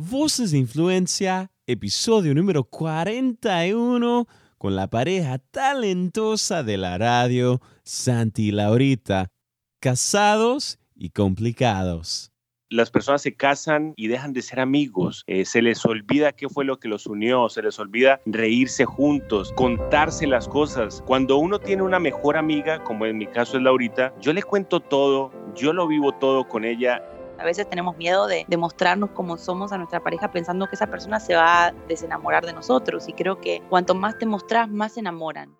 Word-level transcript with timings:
Voces 0.00 0.52
de 0.52 0.58
Influencia, 0.58 1.50
episodio 1.66 2.32
número 2.32 2.62
41, 2.62 4.28
con 4.56 4.76
la 4.76 4.86
pareja 4.86 5.38
talentosa 5.38 6.62
de 6.62 6.76
la 6.76 6.98
radio, 6.98 7.60
Santi 7.82 8.46
y 8.46 8.50
Laurita, 8.52 9.32
casados 9.80 10.78
y 10.94 11.10
complicados 11.10 12.30
las 12.70 12.90
personas 12.90 13.22
se 13.22 13.34
casan 13.34 13.94
y 13.96 14.08
dejan 14.08 14.32
de 14.32 14.42
ser 14.42 14.60
amigos. 14.60 15.24
Eh, 15.26 15.44
se 15.44 15.62
les 15.62 15.84
olvida 15.86 16.32
qué 16.32 16.48
fue 16.48 16.64
lo 16.64 16.78
que 16.78 16.88
los 16.88 17.06
unió, 17.06 17.48
se 17.48 17.62
les 17.62 17.78
olvida 17.78 18.20
reírse 18.26 18.84
juntos, 18.84 19.52
contarse 19.56 20.26
las 20.26 20.48
cosas. 20.48 21.02
Cuando 21.06 21.38
uno 21.38 21.58
tiene 21.58 21.82
una 21.82 21.98
mejor 21.98 22.36
amiga, 22.36 22.84
como 22.84 23.06
en 23.06 23.16
mi 23.16 23.26
caso 23.26 23.56
es 23.56 23.62
Laurita, 23.62 24.12
yo 24.20 24.32
le 24.32 24.42
cuento 24.42 24.80
todo, 24.80 25.32
yo 25.54 25.72
lo 25.72 25.88
vivo 25.88 26.12
todo 26.12 26.46
con 26.46 26.64
ella. 26.64 27.02
A 27.38 27.44
veces 27.44 27.70
tenemos 27.70 27.96
miedo 27.96 28.26
de 28.26 28.44
demostrarnos 28.48 29.10
como 29.10 29.38
somos 29.38 29.70
a 29.70 29.78
nuestra 29.78 30.02
pareja 30.02 30.32
pensando 30.32 30.66
que 30.66 30.74
esa 30.74 30.88
persona 30.88 31.20
se 31.20 31.36
va 31.36 31.66
a 31.66 31.72
desenamorar 31.86 32.44
de 32.44 32.52
nosotros 32.52 33.08
y 33.08 33.12
creo 33.12 33.40
que 33.40 33.62
cuanto 33.68 33.94
más 33.94 34.18
te 34.18 34.26
mostrás, 34.26 34.68
más 34.68 34.94
se 34.94 35.00
enamoran. 35.00 35.56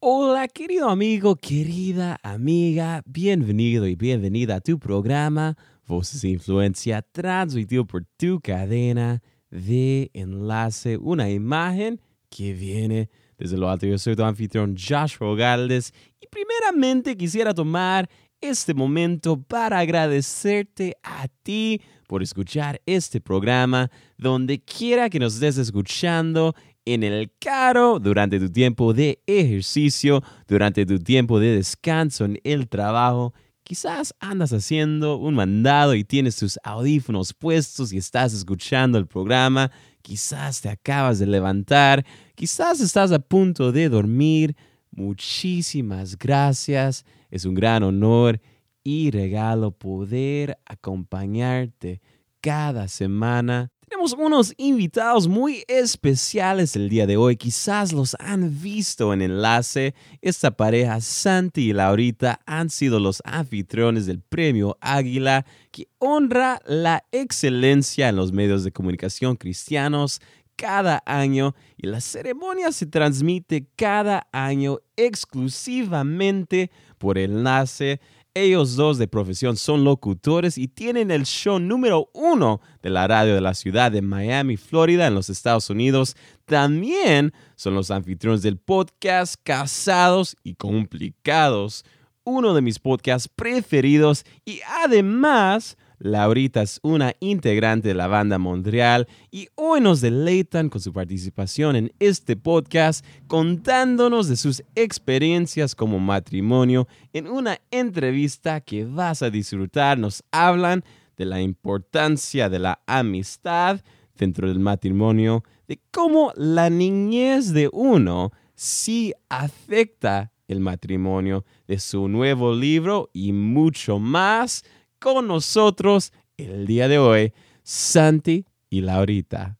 Hola 0.00 0.48
querido 0.48 0.88
amigo, 0.90 1.36
querida 1.36 2.18
amiga, 2.24 3.02
bienvenido 3.06 3.86
y 3.86 3.94
bienvenida 3.94 4.56
a 4.56 4.60
tu 4.60 4.76
programa 4.80 5.56
Voces 5.86 6.22
de 6.22 6.30
Influencia, 6.30 7.00
transmitido 7.00 7.86
por 7.86 8.04
tu 8.16 8.40
cadena 8.40 9.22
de 9.50 10.10
enlace, 10.14 10.96
una 10.96 11.30
imagen 11.30 12.00
que 12.28 12.52
viene 12.54 13.08
desde 13.38 13.56
lo 13.56 13.70
alto. 13.70 13.86
Yo 13.86 13.98
soy 13.98 14.16
tu 14.16 14.24
anfitrión 14.24 14.76
Joshua 14.76 15.36
Galdes 15.36 15.94
y 16.20 16.26
primeramente 16.26 17.16
quisiera 17.16 17.54
tomar 17.54 18.08
este 18.48 18.74
momento 18.74 19.40
para 19.40 19.78
agradecerte 19.78 20.96
a 21.02 21.28
ti 21.42 21.80
por 22.06 22.22
escuchar 22.22 22.80
este 22.86 23.20
programa 23.20 23.90
donde 24.18 24.62
quiera 24.62 25.10
que 25.10 25.18
nos 25.18 25.34
estés 25.34 25.58
escuchando 25.58 26.54
en 26.84 27.02
el 27.02 27.32
carro, 27.38 27.98
durante 27.98 28.38
tu 28.38 28.50
tiempo 28.50 28.92
de 28.92 29.22
ejercicio, 29.26 30.22
durante 30.46 30.84
tu 30.84 30.98
tiempo 30.98 31.40
de 31.40 31.56
descanso 31.56 32.26
en 32.26 32.38
el 32.44 32.68
trabajo 32.68 33.32
Quizás 33.64 34.14
andas 34.20 34.52
haciendo 34.52 35.16
un 35.16 35.36
mandado 35.36 35.94
y 35.94 36.04
tienes 36.04 36.36
tus 36.36 36.58
audífonos 36.64 37.32
puestos 37.32 37.94
y 37.94 37.96
estás 37.96 38.34
escuchando 38.34 38.98
el 38.98 39.06
programa. 39.06 39.70
Quizás 40.02 40.60
te 40.60 40.68
acabas 40.68 41.18
de 41.18 41.26
levantar. 41.26 42.04
Quizás 42.34 42.80
estás 42.80 43.10
a 43.10 43.20
punto 43.20 43.72
de 43.72 43.88
dormir. 43.88 44.54
Muchísimas 44.96 46.16
gracias. 46.16 47.04
Es 47.30 47.44
un 47.44 47.54
gran 47.54 47.82
honor 47.82 48.40
y 48.82 49.10
regalo 49.10 49.72
poder 49.72 50.58
acompañarte 50.66 52.00
cada 52.40 52.88
semana 52.88 53.72
tenemos 53.94 54.14
unos 54.14 54.54
invitados 54.56 55.28
muy 55.28 55.62
especiales 55.68 56.74
el 56.74 56.88
día 56.88 57.06
de 57.06 57.16
hoy. 57.16 57.36
Quizás 57.36 57.92
los 57.92 58.16
han 58.18 58.60
visto 58.60 59.12
en 59.12 59.22
enlace. 59.22 59.94
Esta 60.20 60.50
pareja, 60.50 61.00
Santi 61.00 61.70
y 61.70 61.72
Laurita, 61.72 62.40
han 62.44 62.70
sido 62.70 62.98
los 62.98 63.22
anfitriones 63.24 64.06
del 64.06 64.20
premio 64.20 64.76
Águila, 64.80 65.46
que 65.70 65.86
honra 65.98 66.60
la 66.66 67.04
excelencia 67.12 68.08
en 68.08 68.16
los 68.16 68.32
medios 68.32 68.64
de 68.64 68.72
comunicación 68.72 69.36
cristianos 69.36 70.20
cada 70.56 71.02
año 71.06 71.54
y 71.76 71.86
la 71.86 72.00
ceremonia 72.00 72.72
se 72.72 72.86
transmite 72.86 73.66
cada 73.76 74.28
año 74.32 74.78
exclusivamente 74.96 76.70
por 76.98 77.18
enlace 77.18 78.00
ellos 78.36 78.74
dos 78.74 78.98
de 78.98 79.06
profesión 79.06 79.56
son 79.56 79.84
locutores 79.84 80.58
y 80.58 80.66
tienen 80.66 81.12
el 81.12 81.24
show 81.24 81.60
número 81.60 82.10
uno 82.12 82.60
de 82.82 82.90
la 82.90 83.06
radio 83.06 83.32
de 83.32 83.40
la 83.40 83.54
ciudad 83.54 83.92
de 83.92 84.02
Miami, 84.02 84.56
Florida, 84.56 85.06
en 85.06 85.14
los 85.14 85.30
Estados 85.30 85.70
Unidos. 85.70 86.16
También 86.44 87.32
son 87.54 87.74
los 87.74 87.92
anfitriones 87.92 88.42
del 88.42 88.58
podcast 88.58 89.36
Casados 89.44 90.36
y 90.42 90.54
Complicados, 90.54 91.84
uno 92.24 92.54
de 92.54 92.60
mis 92.60 92.80
podcasts 92.80 93.28
preferidos 93.28 94.24
y 94.44 94.60
además 94.82 95.76
Laurita 96.04 96.60
es 96.60 96.80
una 96.82 97.14
integrante 97.18 97.88
de 97.88 97.94
la 97.94 98.08
banda 98.08 98.36
Montreal 98.36 99.08
y 99.30 99.48
hoy 99.54 99.80
nos 99.80 100.02
deleitan 100.02 100.68
con 100.68 100.82
su 100.82 100.92
participación 100.92 101.76
en 101.76 101.94
este 101.98 102.36
podcast 102.36 103.02
contándonos 103.26 104.28
de 104.28 104.36
sus 104.36 104.62
experiencias 104.74 105.74
como 105.74 105.98
matrimonio 106.00 106.86
en 107.14 107.26
una 107.26 107.58
entrevista 107.70 108.60
que 108.60 108.84
vas 108.84 109.22
a 109.22 109.30
disfrutar. 109.30 109.96
Nos 109.96 110.22
hablan 110.30 110.84
de 111.16 111.24
la 111.24 111.40
importancia 111.40 112.50
de 112.50 112.58
la 112.58 112.82
amistad 112.86 113.80
dentro 114.14 114.46
del 114.48 114.58
matrimonio, 114.58 115.42
de 115.66 115.80
cómo 115.90 116.34
la 116.36 116.68
niñez 116.68 117.54
de 117.54 117.70
uno 117.72 118.30
sí 118.54 119.14
afecta 119.30 120.32
el 120.48 120.60
matrimonio, 120.60 121.46
de 121.66 121.78
su 121.78 122.08
nuevo 122.08 122.54
libro 122.54 123.08
y 123.14 123.32
mucho 123.32 123.98
más 123.98 124.64
con 125.04 125.28
nosotros 125.28 126.14
el 126.38 126.66
día 126.66 126.88
de 126.88 126.98
hoy, 126.98 127.34
Santi 127.62 128.46
y 128.70 128.80
Laurita. 128.80 129.58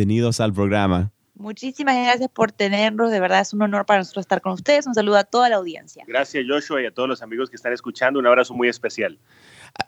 Bienvenidos 0.00 0.40
al 0.40 0.54
programa. 0.54 1.12
Muchísimas 1.34 1.94
gracias 1.94 2.30
por 2.30 2.52
tenernos, 2.52 3.10
de 3.10 3.20
verdad 3.20 3.42
es 3.42 3.52
un 3.52 3.60
honor 3.60 3.84
para 3.84 3.98
nosotros 3.98 4.22
estar 4.22 4.40
con 4.40 4.52
ustedes. 4.52 4.86
Un 4.86 4.94
saludo 4.94 5.18
a 5.18 5.24
toda 5.24 5.50
la 5.50 5.56
audiencia. 5.56 6.04
Gracias 6.08 6.42
Joshua 6.48 6.80
y 6.80 6.86
a 6.86 6.90
todos 6.90 7.06
los 7.06 7.20
amigos 7.20 7.50
que 7.50 7.56
están 7.56 7.74
escuchando, 7.74 8.18
un 8.18 8.26
abrazo 8.26 8.54
muy 8.54 8.68
especial. 8.68 9.18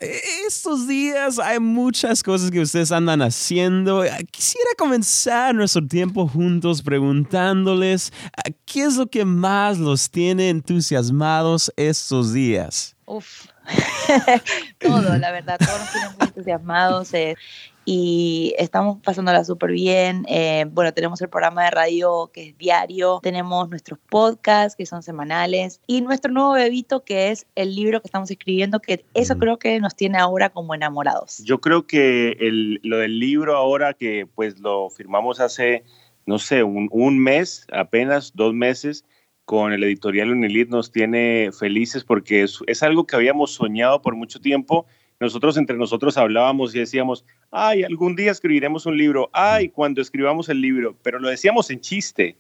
Estos 0.01 0.87
días 0.87 1.39
hay 1.39 1.61
muchas 1.61 2.23
cosas 2.23 2.51
que 2.51 2.61
ustedes 2.61 2.93
andan 2.93 3.23
haciendo. 3.23 4.05
Quisiera 4.31 4.69
comenzar 4.77 5.55
nuestro 5.55 5.87
tiempo 5.87 6.29
juntos 6.29 6.83
preguntándoles 6.83 8.13
qué 8.67 8.83
es 8.83 8.99
lo 8.99 9.07
que 9.07 9.25
más 9.25 9.79
los 9.79 10.11
tiene 10.11 10.51
entusiasmados 10.51 11.73
estos 11.77 12.35
días. 12.35 12.97
Uf, 13.07 13.47
todo, 14.79 15.17
la 15.17 15.33
verdad, 15.33 15.59
todos 15.59 15.79
nos 15.81 15.93
tienen 15.93 16.11
muy 16.19 16.29
entusiasmados. 16.29 17.15
Eh, 17.15 17.37
y 17.85 18.55
estamos 18.59 18.99
pasándola 19.03 19.45
súper 19.45 19.73
bien. 19.73 20.25
Eh, 20.29 20.67
bueno, 20.71 20.93
tenemos 20.93 21.21
el 21.21 21.29
programa 21.29 21.65
de 21.65 21.71
radio 21.71 22.31
que 22.33 22.51
es 22.51 22.59
diario, 22.59 23.21
tenemos 23.23 23.69
nuestros 23.69 23.99
podcasts 24.09 24.77
que 24.77 24.87
son 24.87 25.03
semanales 25.03 25.81
y 25.87 26.01
nuestro 26.01 26.33
nuevo 26.33 26.53
bebito 26.53 27.05
que 27.05 27.31
es 27.31 27.47
el 27.55 27.75
libro 27.75 28.01
que 28.01 28.09
estamos 28.09 28.31
escribiendo, 28.31 28.81
que 28.81 29.05
eso 29.15 29.37
creo 29.39 29.59
que 29.59 29.81
nos 29.81 29.97
tiene 29.97 30.19
ahora 30.19 30.51
como 30.51 30.75
enamorados. 30.75 31.39
Yo 31.45 31.61
creo 31.61 31.87
que 31.87 32.37
el, 32.41 32.81
lo 32.85 32.99
del 32.99 33.19
libro 33.19 33.57
ahora 33.57 33.95
que 33.95 34.27
pues 34.33 34.61
lo 34.61 34.89
firmamos 34.91 35.41
hace, 35.41 35.83
no 36.25 36.39
sé, 36.39 36.63
un, 36.63 36.89
un 36.93 37.19
mes, 37.19 37.67
apenas 37.73 38.33
dos 38.35 38.55
meses, 38.55 39.05
con 39.45 39.73
el 39.73 39.83
editorial 39.85 40.31
Unilit 40.31 40.69
nos 40.69 40.93
tiene 40.93 41.51
felices 41.59 42.05
porque 42.05 42.43
es, 42.43 42.61
es 42.67 42.83
algo 42.83 43.07
que 43.07 43.17
habíamos 43.17 43.53
soñado 43.53 44.01
por 44.03 44.15
mucho 44.15 44.41
tiempo 44.41 44.87
nosotros 45.23 45.57
entre 45.57 45.77
nosotros 45.77 46.19
hablábamos 46.19 46.75
y 46.75 46.81
decíamos, 46.81 47.25
ay, 47.53 47.85
algún 47.85 48.17
día 48.17 48.33
escribiremos 48.33 48.87
un 48.87 48.99
libro, 48.99 49.31
ay, 49.33 49.69
cuando 49.69 50.03
escribamos 50.03 50.49
el 50.49 50.61
libro, 50.61 50.99
pero 51.01 51.21
lo 51.21 51.29
decíamos 51.29 51.71
en 51.71 51.81
chiste. 51.81 52.37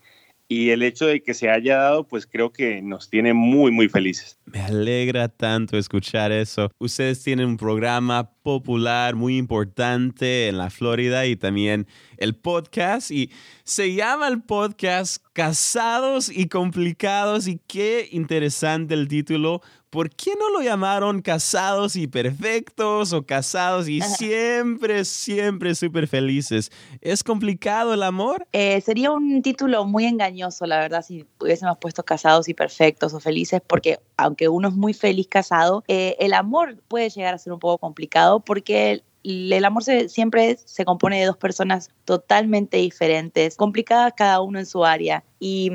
Y 0.48 0.70
el 0.70 0.82
hecho 0.82 1.06
de 1.06 1.22
que 1.22 1.32
se 1.32 1.48
haya 1.48 1.76
dado, 1.76 2.08
pues 2.08 2.26
creo 2.26 2.52
que 2.52 2.82
nos 2.82 3.08
tiene 3.08 3.32
muy, 3.32 3.70
muy 3.70 3.88
felices. 3.88 4.36
Me 4.46 4.60
alegra 4.60 5.28
tanto 5.28 5.78
escuchar 5.78 6.32
eso. 6.32 6.72
Ustedes 6.78 7.22
tienen 7.22 7.46
un 7.46 7.56
programa 7.56 8.32
popular 8.42 9.14
muy 9.14 9.38
importante 9.38 10.48
en 10.48 10.58
la 10.58 10.70
Florida 10.70 11.26
y 11.26 11.36
también 11.36 11.86
el 12.16 12.34
podcast. 12.34 13.10
Y 13.10 13.30
se 13.64 13.94
llama 13.94 14.28
el 14.28 14.42
podcast 14.42 15.24
Casados 15.32 16.28
y 16.28 16.48
Complicados. 16.48 17.46
Y 17.46 17.60
qué 17.66 18.08
interesante 18.12 18.94
el 18.94 19.08
título 19.08 19.62
¿por 19.92 20.08
qué 20.08 20.32
no 20.38 20.48
lo 20.48 20.62
llamaron 20.62 21.20
casados 21.20 21.96
y 21.96 22.06
perfectos 22.06 23.12
o 23.12 23.26
casados 23.26 23.90
y 23.90 24.00
siempre, 24.00 25.04
siempre 25.04 25.74
súper 25.74 26.08
felices? 26.08 26.72
¿Es 27.02 27.22
complicado 27.22 27.92
el 27.92 28.02
amor? 28.02 28.48
Eh, 28.52 28.80
sería 28.80 29.10
un 29.10 29.42
título 29.42 29.84
muy 29.84 30.06
engañoso, 30.06 30.64
la 30.64 30.78
verdad, 30.78 31.02
si 31.02 31.26
hubiésemos 31.42 31.78
puesto 31.78 32.04
casados 32.04 32.48
y 32.48 32.54
perfectos 32.54 33.14
o 33.14 33.20
felices, 33.20 33.60
porque 33.66 34.00
aunque 34.16 34.48
uno 34.48 34.68
es 34.68 34.74
muy 34.74 34.94
feliz 34.94 35.28
casado, 35.28 35.84
eh, 35.88 36.16
el 36.18 36.34
amor 36.34 36.78
puede 36.88 37.10
llegar 37.10 37.34
a 37.34 37.38
ser 37.38 37.52
un 37.52 37.58
poco 37.58 37.78
complicado 37.78 38.40
porque 38.40 39.02
el 39.24 39.64
amor 39.64 39.84
siempre 39.84 40.58
se 40.64 40.84
compone 40.84 41.20
de 41.20 41.26
dos 41.26 41.36
personas 41.36 41.90
totalmente 42.04 42.78
diferentes, 42.78 43.56
complicadas 43.56 44.14
cada 44.16 44.40
uno 44.40 44.58
en 44.58 44.66
su 44.66 44.84
área. 44.84 45.22
Y 45.38 45.70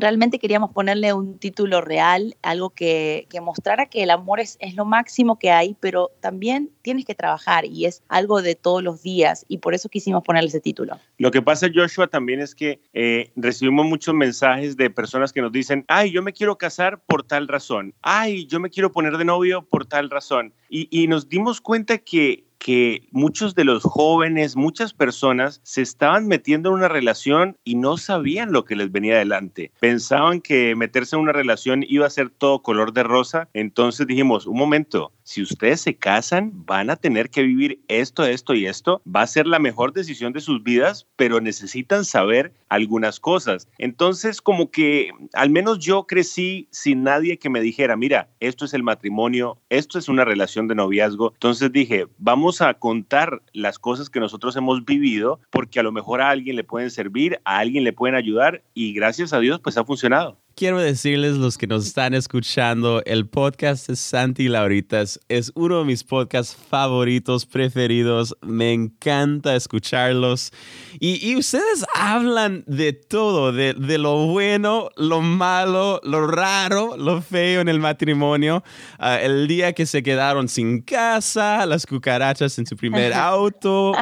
realmente 0.00 0.38
queríamos 0.38 0.70
ponerle 0.70 1.12
un 1.12 1.38
título 1.38 1.80
real, 1.80 2.36
algo 2.42 2.70
que, 2.70 3.26
mostrara 3.42 3.86
que 3.86 4.02
el 4.02 4.10
amor 4.10 4.40
es, 4.40 4.56
es, 4.60 4.74
lo 4.74 4.84
máximo 4.84 5.38
que 5.38 5.50
hay, 5.50 5.76
pero 5.80 6.10
también 6.20 6.70
tienes 6.82 7.04
que 7.04 7.14
trabajar 7.14 7.64
y 7.64 7.86
es 7.86 8.02
algo 8.08 8.42
de 8.42 8.54
todos 8.54 8.82
los 8.82 9.02
días 9.02 9.44
y 9.48 9.58
por 9.58 9.74
eso 9.74 9.88
quisimos 9.88 10.22
ponerle 10.22 10.48
ese 10.48 10.60
título. 10.60 10.98
Lo 11.18 11.30
que 11.30 11.42
pasa, 11.42 11.68
Joshua, 11.74 12.06
también 12.06 12.40
es 12.40 12.54
que 12.54 12.80
eh, 12.92 13.32
recibimos 13.36 13.86
muchos 13.86 14.14
mensajes 14.14 14.76
de 14.76 14.90
personas 14.90 15.32
que 15.32 15.42
nos 15.42 15.52
dicen, 15.52 15.84
ay, 15.88 16.12
yo 16.12 16.22
me 16.22 16.32
quiero 16.32 16.56
casar 16.56 17.00
por 17.06 17.22
tal 17.22 17.48
razón, 17.48 17.94
ay, 18.02 18.46
yo 18.46 18.60
me 18.60 18.70
quiero 18.70 18.92
poner 18.92 19.16
de 19.16 19.24
novio 19.24 19.62
por 19.62 19.86
tal 19.86 20.10
razón. 20.10 20.52
Y, 20.68 20.88
y 20.90 21.06
nos 21.06 21.28
dimos 21.28 21.60
cuenta 21.60 21.98
que 21.98 22.44
que 22.62 23.08
muchos 23.10 23.56
de 23.56 23.64
los 23.64 23.82
jóvenes, 23.82 24.54
muchas 24.54 24.94
personas 24.94 25.60
se 25.64 25.82
estaban 25.82 26.28
metiendo 26.28 26.68
en 26.68 26.76
una 26.76 26.88
relación 26.88 27.56
y 27.64 27.74
no 27.74 27.96
sabían 27.96 28.52
lo 28.52 28.64
que 28.64 28.76
les 28.76 28.92
venía 28.92 29.16
adelante. 29.16 29.72
Pensaban 29.80 30.40
que 30.40 30.76
meterse 30.76 31.16
en 31.16 31.22
una 31.22 31.32
relación 31.32 31.84
iba 31.88 32.06
a 32.06 32.10
ser 32.10 32.30
todo 32.30 32.62
color 32.62 32.92
de 32.92 33.02
rosa. 33.02 33.48
Entonces 33.52 34.06
dijimos, 34.06 34.46
un 34.46 34.58
momento, 34.58 35.10
si 35.24 35.42
ustedes 35.42 35.80
se 35.80 35.96
casan, 35.96 36.52
van 36.66 36.90
a 36.90 36.96
tener 36.96 37.30
que 37.30 37.42
vivir 37.42 37.80
esto, 37.88 38.24
esto 38.24 38.54
y 38.54 38.66
esto. 38.66 39.02
Va 39.04 39.22
a 39.22 39.26
ser 39.26 39.46
la 39.46 39.58
mejor 39.58 39.92
decisión 39.92 40.32
de 40.32 40.40
sus 40.40 40.62
vidas, 40.62 41.06
pero 41.16 41.40
necesitan 41.40 42.04
saber 42.04 42.52
algunas 42.68 43.20
cosas. 43.20 43.68
Entonces, 43.78 44.40
como 44.40 44.70
que 44.70 45.10
al 45.34 45.50
menos 45.50 45.78
yo 45.78 46.04
crecí 46.04 46.68
sin 46.70 47.02
nadie 47.02 47.38
que 47.38 47.50
me 47.50 47.60
dijera, 47.60 47.96
mira, 47.96 48.28
esto 48.40 48.64
es 48.64 48.74
el 48.74 48.82
matrimonio, 48.82 49.58
esto 49.68 49.98
es 49.98 50.08
una 50.08 50.24
relación 50.24 50.68
de 50.68 50.74
noviazgo. 50.74 51.32
Entonces 51.34 51.72
dije, 51.72 52.06
vamos 52.18 52.60
a 52.62 52.74
contar 52.74 53.42
las 53.52 53.78
cosas 53.78 54.10
que 54.10 54.20
nosotros 54.20 54.56
hemos 54.56 54.84
vivido 54.84 55.40
porque 55.50 55.80
a 55.80 55.82
lo 55.82 55.92
mejor 55.92 56.20
a 56.20 56.30
alguien 56.30 56.56
le 56.56 56.64
pueden 56.64 56.90
servir, 56.90 57.40
a 57.44 57.58
alguien 57.58 57.84
le 57.84 57.92
pueden 57.92 58.16
ayudar 58.16 58.62
y 58.74 58.92
gracias 58.94 59.32
a 59.32 59.40
Dios 59.40 59.60
pues 59.60 59.76
ha 59.76 59.84
funcionado. 59.84 60.38
Quiero 60.54 60.78
decirles, 60.80 61.36
los 61.36 61.56
que 61.56 61.66
nos 61.66 61.86
están 61.86 62.12
escuchando, 62.12 63.02
el 63.06 63.26
podcast 63.26 63.88
de 63.88 63.96
Santi 63.96 64.48
Lauritas 64.48 65.18
es 65.28 65.50
uno 65.54 65.78
de 65.78 65.84
mis 65.86 66.04
podcasts 66.04 66.54
favoritos, 66.68 67.46
preferidos. 67.46 68.36
Me 68.42 68.72
encanta 68.74 69.56
escucharlos. 69.56 70.52
Y, 71.00 71.34
ustedes 71.36 71.86
hablan 71.94 72.64
de 72.66 72.92
todo, 72.92 73.52
de, 73.52 73.74
lo 73.98 74.26
bueno, 74.26 74.90
lo 74.96 75.22
malo, 75.22 76.00
lo 76.04 76.26
raro, 76.26 76.98
lo 76.98 77.22
feo 77.22 77.62
en 77.62 77.68
el 77.68 77.80
matrimonio. 77.80 78.62
Ah, 78.98 79.20
el 79.20 79.48
día 79.48 79.72
que 79.72 79.86
se 79.86 80.02
quedaron 80.02 80.48
sin 80.48 80.82
casa, 80.82 81.64
las 81.64 81.86
cucarachas 81.86 82.58
en 82.58 82.66
su 82.66 82.76
primer 82.76 83.12
auto, 83.14 83.94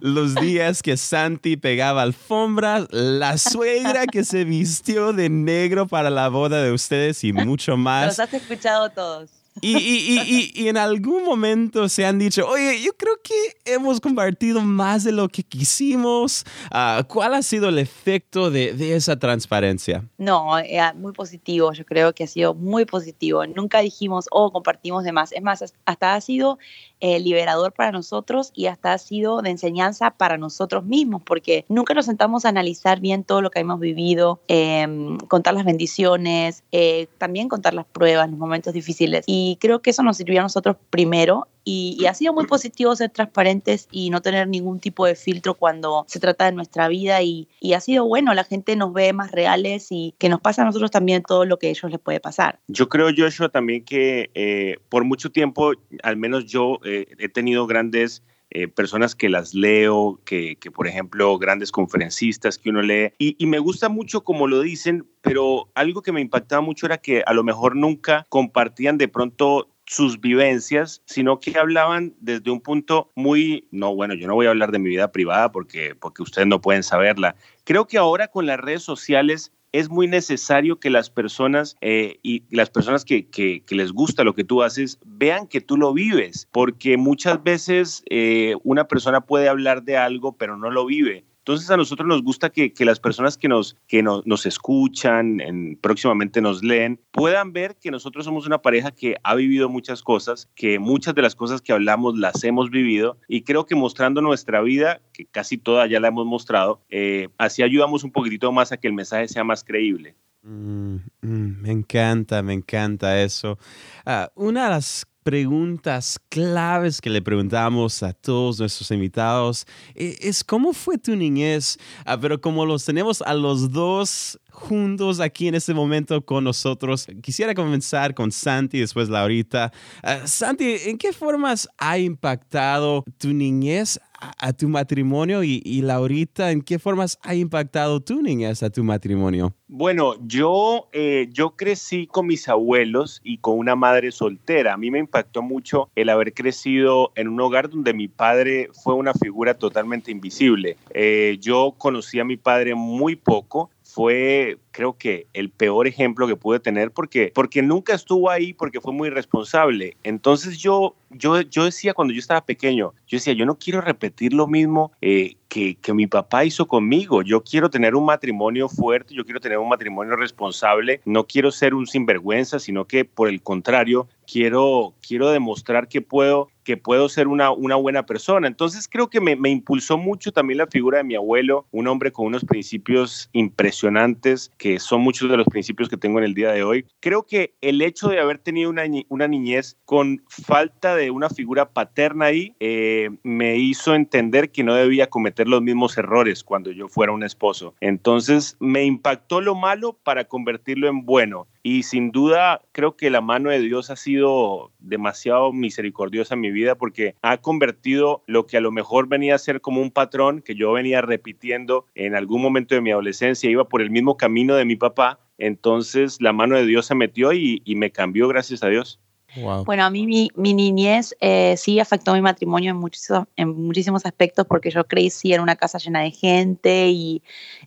los 0.00 0.34
días 0.36 0.82
que 0.82 0.96
Santi 0.96 1.58
pegaba 1.58 2.02
alfombras, 2.02 2.86
la 2.90 3.36
suegra 3.36 4.06
que 4.06 4.24
se 4.24 4.44
vistió 4.44 5.12
de 5.12 5.28
negro 5.28 5.81
para 5.86 6.10
la 6.10 6.28
boda 6.28 6.62
de 6.62 6.72
ustedes 6.72 7.22
y 7.24 7.32
mucho 7.32 7.76
más. 7.76 8.06
Los 8.06 8.20
has 8.20 8.34
escuchado 8.34 8.90
todos. 8.90 9.41
Y, 9.60 9.76
y, 9.76 10.18
y, 10.18 10.62
y, 10.62 10.68
en 10.68 10.76
algún 10.76 11.24
momento 11.24 11.88
se 11.88 12.06
han 12.06 12.18
dicho, 12.18 12.48
oye, 12.48 12.80
yo 12.82 12.92
creo 12.96 13.16
que 13.22 13.34
hemos 13.70 14.00
compartido 14.00 14.62
más 14.62 15.04
de 15.04 15.12
lo 15.12 15.28
que 15.28 15.42
quisimos. 15.42 16.44
Ah, 16.70 17.04
¿Cuál 17.06 17.34
ha 17.34 17.42
sido 17.42 17.68
el 17.68 17.78
efecto 17.78 18.50
de, 18.50 18.72
de 18.72 18.96
esa 18.96 19.18
transparencia? 19.18 20.04
No, 20.16 20.58
eh, 20.58 20.80
muy 20.94 21.12
positivo, 21.12 21.72
yo 21.72 21.84
creo 21.84 22.14
que 22.14 22.24
ha 22.24 22.26
sido 22.26 22.54
muy 22.54 22.86
positivo. 22.86 23.46
Nunca 23.46 23.80
dijimos, 23.80 24.26
oh, 24.30 24.50
compartimos 24.50 25.04
de 25.04 25.12
más. 25.12 25.32
Es 25.32 25.42
más, 25.42 25.74
hasta 25.84 26.14
ha 26.14 26.20
sido 26.20 26.58
eh, 27.04 27.18
liberador 27.18 27.72
para 27.72 27.90
nosotros 27.90 28.52
y 28.54 28.66
hasta 28.66 28.92
ha 28.92 28.98
sido 28.98 29.42
de 29.42 29.50
enseñanza 29.50 30.12
para 30.12 30.38
nosotros 30.38 30.84
mismos, 30.84 31.20
porque 31.24 31.64
nunca 31.68 31.94
nos 31.94 32.06
sentamos 32.06 32.44
a 32.44 32.50
analizar 32.50 33.00
bien 33.00 33.24
todo 33.24 33.42
lo 33.42 33.50
que 33.50 33.58
hemos 33.58 33.80
vivido, 33.80 34.40
em, 34.46 35.18
contar 35.18 35.54
las 35.54 35.64
bendiciones, 35.64 36.62
eh, 36.70 37.08
también 37.18 37.48
contar 37.48 37.74
las 37.74 37.86
pruebas, 37.86 38.30
los 38.30 38.38
momentos 38.38 38.72
difíciles. 38.72 39.24
Y 39.26 39.41
creo 39.60 39.82
que 39.82 39.90
eso 39.90 40.02
nos 40.02 40.16
sirvió 40.16 40.40
a 40.40 40.42
nosotros 40.42 40.76
primero 40.90 41.48
y, 41.64 42.04
ha 42.06 42.14
sido 42.14 42.32
muy 42.32 42.46
positivo 42.46 42.94
ser 42.96 43.10
transparentes 43.10 43.88
y 43.90 44.10
no 44.10 44.20
tener 44.20 44.48
ningún 44.48 44.80
tipo 44.80 45.06
de 45.06 45.14
filtro 45.14 45.54
cuando 45.54 46.04
se 46.08 46.18
trata 46.18 46.46
de 46.46 46.52
nuestra 46.52 46.88
vida 46.88 47.22
y, 47.22 47.48
ha 47.74 47.80
sido 47.80 48.04
bueno, 48.06 48.34
la 48.34 48.44
gente 48.44 48.76
nos 48.76 48.92
ve 48.92 49.12
más 49.12 49.32
reales 49.32 49.88
y 49.90 50.14
que 50.18 50.28
nos 50.28 50.40
pasa 50.40 50.62
a 50.62 50.64
nosotros 50.64 50.90
también 50.90 51.22
todo 51.22 51.44
lo 51.44 51.58
que 51.58 51.68
a 51.68 51.70
ellos 51.70 51.90
les 51.90 52.00
puede 52.00 52.20
pasar. 52.20 52.58
Yo 52.68 52.88
creo, 52.88 53.08
Joshua, 53.16 53.48
también 53.48 53.84
que 53.84 54.30
eh, 54.34 54.76
por 54.88 55.04
mucho 55.04 55.30
tiempo, 55.30 55.72
al 56.02 56.16
menos 56.16 56.46
yo 56.46 56.78
eh, 56.84 57.06
he 57.18 57.28
tenido 57.28 57.66
grandes... 57.66 58.22
Eh, 58.54 58.68
personas 58.68 59.14
que 59.14 59.30
las 59.30 59.54
leo, 59.54 60.20
que, 60.26 60.56
que, 60.56 60.70
por 60.70 60.86
ejemplo 60.86 61.38
grandes 61.38 61.72
conferencistas 61.72 62.58
que 62.58 62.68
uno 62.68 62.82
lee, 62.82 63.12
y, 63.16 63.34
y, 63.42 63.46
me 63.46 63.58
gusta 63.58 63.88
mucho 63.88 64.24
como 64.24 64.46
lo 64.46 64.60
dicen, 64.60 65.08
pero 65.22 65.70
algo 65.74 66.02
que 66.02 66.12
me 66.12 66.20
impactaba 66.20 66.60
mucho 66.60 66.84
era 66.84 66.98
que 66.98 67.22
a 67.24 67.32
lo 67.32 67.44
mejor 67.44 67.76
nunca 67.76 68.26
compartían 68.28 68.98
de 68.98 69.08
pronto 69.08 69.72
sus 69.86 70.20
vivencias, 70.20 71.02
sino 71.06 71.40
que 71.40 71.58
hablaban 71.58 72.14
desde 72.20 72.50
un 72.50 72.60
punto 72.60 73.10
muy, 73.14 73.68
no, 73.70 73.94
bueno, 73.94 74.14
yo 74.14 74.26
no 74.26 74.34
voy 74.34 74.46
a 74.46 74.50
hablar 74.50 74.70
de 74.70 74.78
mi 74.78 74.90
vida 74.90 75.12
privada 75.12 75.50
porque, 75.52 75.94
porque 75.94 76.22
ustedes 76.22 76.46
no 76.46 76.60
pueden 76.60 76.82
saberla. 76.82 77.36
Creo 77.64 77.86
que 77.86 77.98
ahora 77.98 78.28
con 78.28 78.46
las 78.46 78.60
redes 78.60 78.82
sociales 78.82 79.52
es 79.72 79.88
muy 79.88 80.06
necesario 80.06 80.78
que 80.78 80.90
las 80.90 81.10
personas 81.10 81.76
eh, 81.80 82.18
y 82.22 82.44
las 82.50 82.70
personas 82.70 83.04
que, 83.04 83.26
les 83.68 83.92
gusta 83.92 84.22
lo 84.22 84.34
que 84.34 84.44
tú 84.44 84.62
haces 84.62 84.98
vean 85.04 85.46
que 85.46 85.60
tú 85.60 85.76
lo 85.76 85.92
vives, 85.92 86.48
porque 86.52 86.96
muchas 86.96 87.42
veces 87.42 88.02
eh, 88.10 88.54
una 88.62 88.86
persona 88.86 89.22
puede 89.22 89.48
hablar 89.48 89.82
de 89.82 89.96
algo 89.96 90.36
pero 90.36 90.56
no 90.56 90.70
lo 90.70 90.86
vive. 90.86 91.24
Entonces 91.42 91.68
a 91.72 91.76
nosotros 91.76 92.06
nos 92.06 92.22
gusta 92.22 92.50
que, 92.50 92.72
las 92.84 93.00
personas 93.00 93.36
que, 93.36 93.48
nos, 93.48 93.76
que 93.88 94.00
nos 94.02 94.46
escuchan, 94.46 95.40
en, 95.40 95.76
próximamente 95.76 96.40
nos 96.40 96.62
leen, 96.62 97.00
puedan 97.10 97.52
ver 97.52 97.76
que 97.80 97.90
nosotros 97.90 98.24
somos 98.24 98.46
una 98.46 98.62
pareja 98.62 98.92
que 98.92 99.16
ha 99.24 99.34
vivido 99.34 99.68
muchas 99.68 100.02
cosas, 100.02 100.48
que 100.54 100.78
muchas 100.78 101.16
de 101.16 101.22
las 101.22 101.34
cosas 101.34 101.60
que 101.60 101.72
hablamos 101.72 102.16
las 102.16 102.44
hemos 102.44 102.70
vivido 102.70 103.18
y 103.26 103.42
creo 103.42 103.66
que 103.66 103.74
mostrando 103.74 104.20
nuestra 104.20 104.60
vida, 104.60 105.00
que 105.12 105.26
casi 105.26 105.58
toda 105.58 105.88
ya 105.88 105.98
la 105.98 106.08
hemos 106.08 106.26
mostrado, 106.26 106.80
eh, 106.90 107.28
así 107.38 107.64
ayudamos 107.64 108.04
un 108.04 108.12
poquitito 108.12 108.52
más 108.52 108.70
a 108.70 108.76
que 108.76 108.86
el 108.86 108.94
mensaje 108.94 109.26
sea 109.26 109.42
más 109.42 109.64
creíble. 109.64 110.14
Mm, 110.42 110.96
mm, 111.22 111.62
me 111.62 111.70
encanta, 111.72 112.42
me 112.42 112.52
encanta 112.52 113.20
eso. 113.20 113.58
Ah, 114.06 114.30
una 114.36 114.64
de 114.64 114.70
las 114.70 115.06
preguntas 115.22 116.18
claves 116.28 117.00
que 117.00 117.10
le 117.10 117.22
preguntamos 117.22 118.02
a 118.02 118.12
todos 118.12 118.58
nuestros 118.58 118.90
invitados 118.90 119.66
e, 119.94 120.16
es 120.20 120.42
cómo 120.44 120.72
fue 120.72 120.98
tu 120.98 121.16
niñez, 121.16 121.78
ah, 122.04 122.18
pero 122.18 122.40
como 122.40 122.66
los 122.66 122.84
tenemos 122.84 123.22
a 123.22 123.34
los 123.34 123.72
dos 123.72 124.38
juntos 124.50 125.20
aquí 125.20 125.48
en 125.48 125.54
este 125.54 125.74
momento 125.74 126.24
con 126.24 126.44
nosotros, 126.44 127.06
quisiera 127.22 127.54
comenzar 127.54 128.14
con 128.14 128.30
Santi, 128.30 128.80
después 128.80 129.08
Laurita. 129.08 129.72
Uh, 130.02 130.26
Santi, 130.26 130.76
¿en 130.86 130.98
qué 130.98 131.12
formas 131.12 131.68
ha 131.78 131.98
impactado 131.98 133.04
tu 133.18 133.32
niñez 133.32 133.98
a, 134.38 134.52
tu 134.52 134.68
matrimonio 134.68 135.42
y, 135.42 135.62
y, 135.64 135.82
Laurita, 135.82 136.50
¿en 136.50 136.62
qué 136.62 136.78
formas 136.78 137.18
ha 137.22 137.34
impactado 137.34 138.00
tu 138.00 138.22
niñez 138.22 138.62
a 138.62 138.70
tu 138.70 138.84
matrimonio? 138.84 139.54
Bueno, 139.68 140.14
yo, 140.26 140.88
eh, 140.92 141.28
yo 141.32 141.56
crecí 141.56 142.06
con 142.06 142.26
mis 142.26 142.48
abuelos 142.48 143.20
y 143.24 143.38
con 143.38 143.58
una 143.58 143.74
madre 143.74 144.12
soltera. 144.12 144.74
A 144.74 144.76
mí 144.76 144.90
me 144.90 144.98
impactó 144.98 145.42
mucho 145.42 145.90
el 145.94 146.08
haber 146.08 146.34
crecido 146.34 147.12
en 147.14 147.28
un 147.28 147.40
hogar 147.40 147.70
donde 147.70 147.94
mi 147.94 148.08
padre 148.08 148.68
fue 148.72 148.94
una 148.94 149.14
figura 149.14 149.54
totalmente 149.54 150.10
invisible. 150.10 150.76
Eh, 150.90 151.38
yo 151.40 151.74
conocí 151.78 152.20
a 152.20 152.24
mi 152.24 152.36
padre 152.36 152.74
muy 152.74 153.16
poco 153.16 153.70
fue 153.92 154.58
creo 154.72 154.96
que 154.98 155.26
el 155.32 155.50
peor 155.50 155.86
ejemplo 155.86 156.26
que 156.26 156.36
pude 156.36 156.58
tener 156.58 156.90
porque, 156.90 157.30
porque 157.34 157.62
nunca 157.62 157.94
estuvo 157.94 158.30
ahí 158.30 158.52
porque 158.52 158.80
fue 158.80 158.92
muy 158.92 159.10
responsable. 159.10 159.96
Entonces 160.02 160.58
yo, 160.58 160.94
yo, 161.10 161.42
yo 161.42 161.64
decía 161.64 161.94
cuando 161.94 162.12
yo 162.14 162.18
estaba 162.18 162.44
pequeño, 162.44 162.92
yo 163.06 163.16
decía, 163.16 163.34
yo 163.34 163.46
no 163.46 163.58
quiero 163.58 163.80
repetir 163.80 164.32
lo 164.32 164.46
mismo 164.46 164.92
eh, 165.00 165.36
que, 165.48 165.76
que, 165.76 165.92
mi 165.92 166.06
papá 166.06 166.44
hizo 166.44 166.66
conmigo. 166.66 167.22
Yo 167.22 167.42
quiero 167.44 167.70
tener 167.70 167.94
un 167.94 168.06
matrimonio 168.06 168.68
fuerte, 168.68 169.14
yo 169.14 169.24
quiero 169.24 169.40
tener 169.40 169.58
un 169.58 169.68
matrimonio 169.68 170.16
responsable, 170.16 171.00
no 171.04 171.26
quiero 171.26 171.50
ser 171.50 171.74
un 171.74 171.86
sinvergüenza, 171.86 172.58
sino 172.58 172.86
que 172.86 173.04
por 173.04 173.28
el 173.28 173.42
contrario, 173.42 174.08
quiero, 174.26 174.94
quiero 175.06 175.30
demostrar 175.30 175.88
que 175.88 176.00
puedo 176.00 176.48
que 176.64 176.76
puedo 176.76 177.08
ser 177.08 177.28
una, 177.28 177.50
una 177.50 177.76
buena 177.76 178.06
persona. 178.06 178.46
Entonces 178.46 178.88
creo 178.88 179.08
que 179.08 179.20
me, 179.20 179.36
me, 179.36 179.50
impulsó 179.50 179.98
mucho 179.98 180.32
también 180.32 180.58
la 180.58 180.66
figura 180.66 180.98
de 180.98 181.04
mi 181.04 181.14
abuelo, 181.14 181.66
un 181.72 181.88
hombre 181.88 182.12
con 182.12 182.26
unos 182.26 182.44
principios 182.44 183.28
impresionantes, 183.32 184.52
que 184.62 184.78
son 184.78 185.00
muchos 185.00 185.28
de 185.28 185.36
los 185.36 185.48
principios 185.48 185.88
que 185.88 185.96
tengo 185.96 186.20
en 186.20 186.24
el 186.24 186.34
día 186.34 186.52
de 186.52 186.62
hoy. 186.62 186.86
Creo 187.00 187.24
que 187.24 187.52
el 187.60 187.82
hecho 187.82 188.06
de 188.06 188.20
haber 188.20 188.38
tenido 188.38 188.70
una, 188.70 189.26
niñez 189.26 189.76
con 189.84 190.22
falta 190.28 190.94
de 190.94 191.10
una 191.10 191.28
figura 191.30 191.70
paterna 191.70 192.26
ahí, 192.26 192.54
eh, 192.60 193.10
me 193.24 193.56
hizo 193.56 193.96
entender 193.96 194.52
que 194.52 194.62
no 194.62 194.76
debía 194.76 195.10
cometer 195.10 195.48
los 195.48 195.62
mismos 195.62 195.98
errores 195.98 196.44
cuando 196.44 196.70
yo 196.70 196.86
fuera 196.86 197.10
un 197.10 197.24
esposo. 197.24 197.74
Entonces 197.80 198.56
me 198.60 198.84
impactó 198.84 199.40
lo 199.40 199.56
malo 199.56 199.98
para 200.04 200.26
convertirlo 200.26 200.88
en 200.88 201.04
bueno 201.06 201.48
y 201.62 201.84
sin 201.84 202.10
duda 202.10 202.62
creo 202.72 202.96
que 202.96 203.10
la 203.10 203.20
mano 203.20 203.50
de 203.50 203.60
Dios 203.60 203.90
ha 203.90 203.96
sido 203.96 204.72
demasiado 204.80 205.52
misericordiosa 205.52 206.34
en 206.34 206.40
mi 206.40 206.50
vida 206.50 206.74
porque 206.74 207.14
ha 207.22 207.38
convertido 207.38 208.24
lo 208.26 208.46
que 208.46 208.56
a 208.56 208.60
lo 208.60 208.72
mejor 208.72 209.08
venía 209.08 209.34
a 209.34 209.38
ser 209.38 209.60
como 209.60 209.80
un 209.80 209.90
patrón 209.90 210.42
que 210.42 210.54
yo 210.54 210.72
venía 210.72 211.00
repitiendo 211.02 211.86
en 211.94 212.14
algún 212.14 212.42
momento 212.42 212.74
de 212.74 212.80
mi 212.80 212.90
adolescencia, 212.90 213.50
iba 213.50 213.68
por 213.68 213.80
el 213.80 213.90
mismo 213.90 214.16
camino 214.16 214.56
de 214.56 214.64
mi 214.64 214.76
papá, 214.76 215.20
entonces 215.38 216.18
la 216.20 216.32
mano 216.32 216.56
de 216.56 216.66
Dios 216.66 216.86
se 216.86 216.94
metió 216.94 217.32
y, 217.32 217.62
me 217.66 217.90
cambió 217.90 218.28
gracias 218.28 218.62
a 218.62 218.68
Dios. 218.68 219.00
Bueno, 219.34 219.84
a 219.84 219.90
mí 219.90 220.06
mi, 220.06 220.30
mi 220.34 220.52
niñez 220.52 221.16
eh, 221.20 221.56
sí 221.56 221.80
afectó 221.80 222.12
mi 222.12 222.20
matrimonio 222.20 222.70
en 222.70 222.76
muchísimos, 222.76 223.26
en 223.36 223.48
muchísimos 223.48 224.04
aspectos 224.04 224.46
porque 224.46 224.70
yo 224.70 224.84
crecí 224.84 225.32
en 225.32 225.40
una 225.40 225.56
casa 225.56 225.78
llena 225.78 226.00
de 226.00 226.10
gente 226.10 226.88
y 226.90 227.22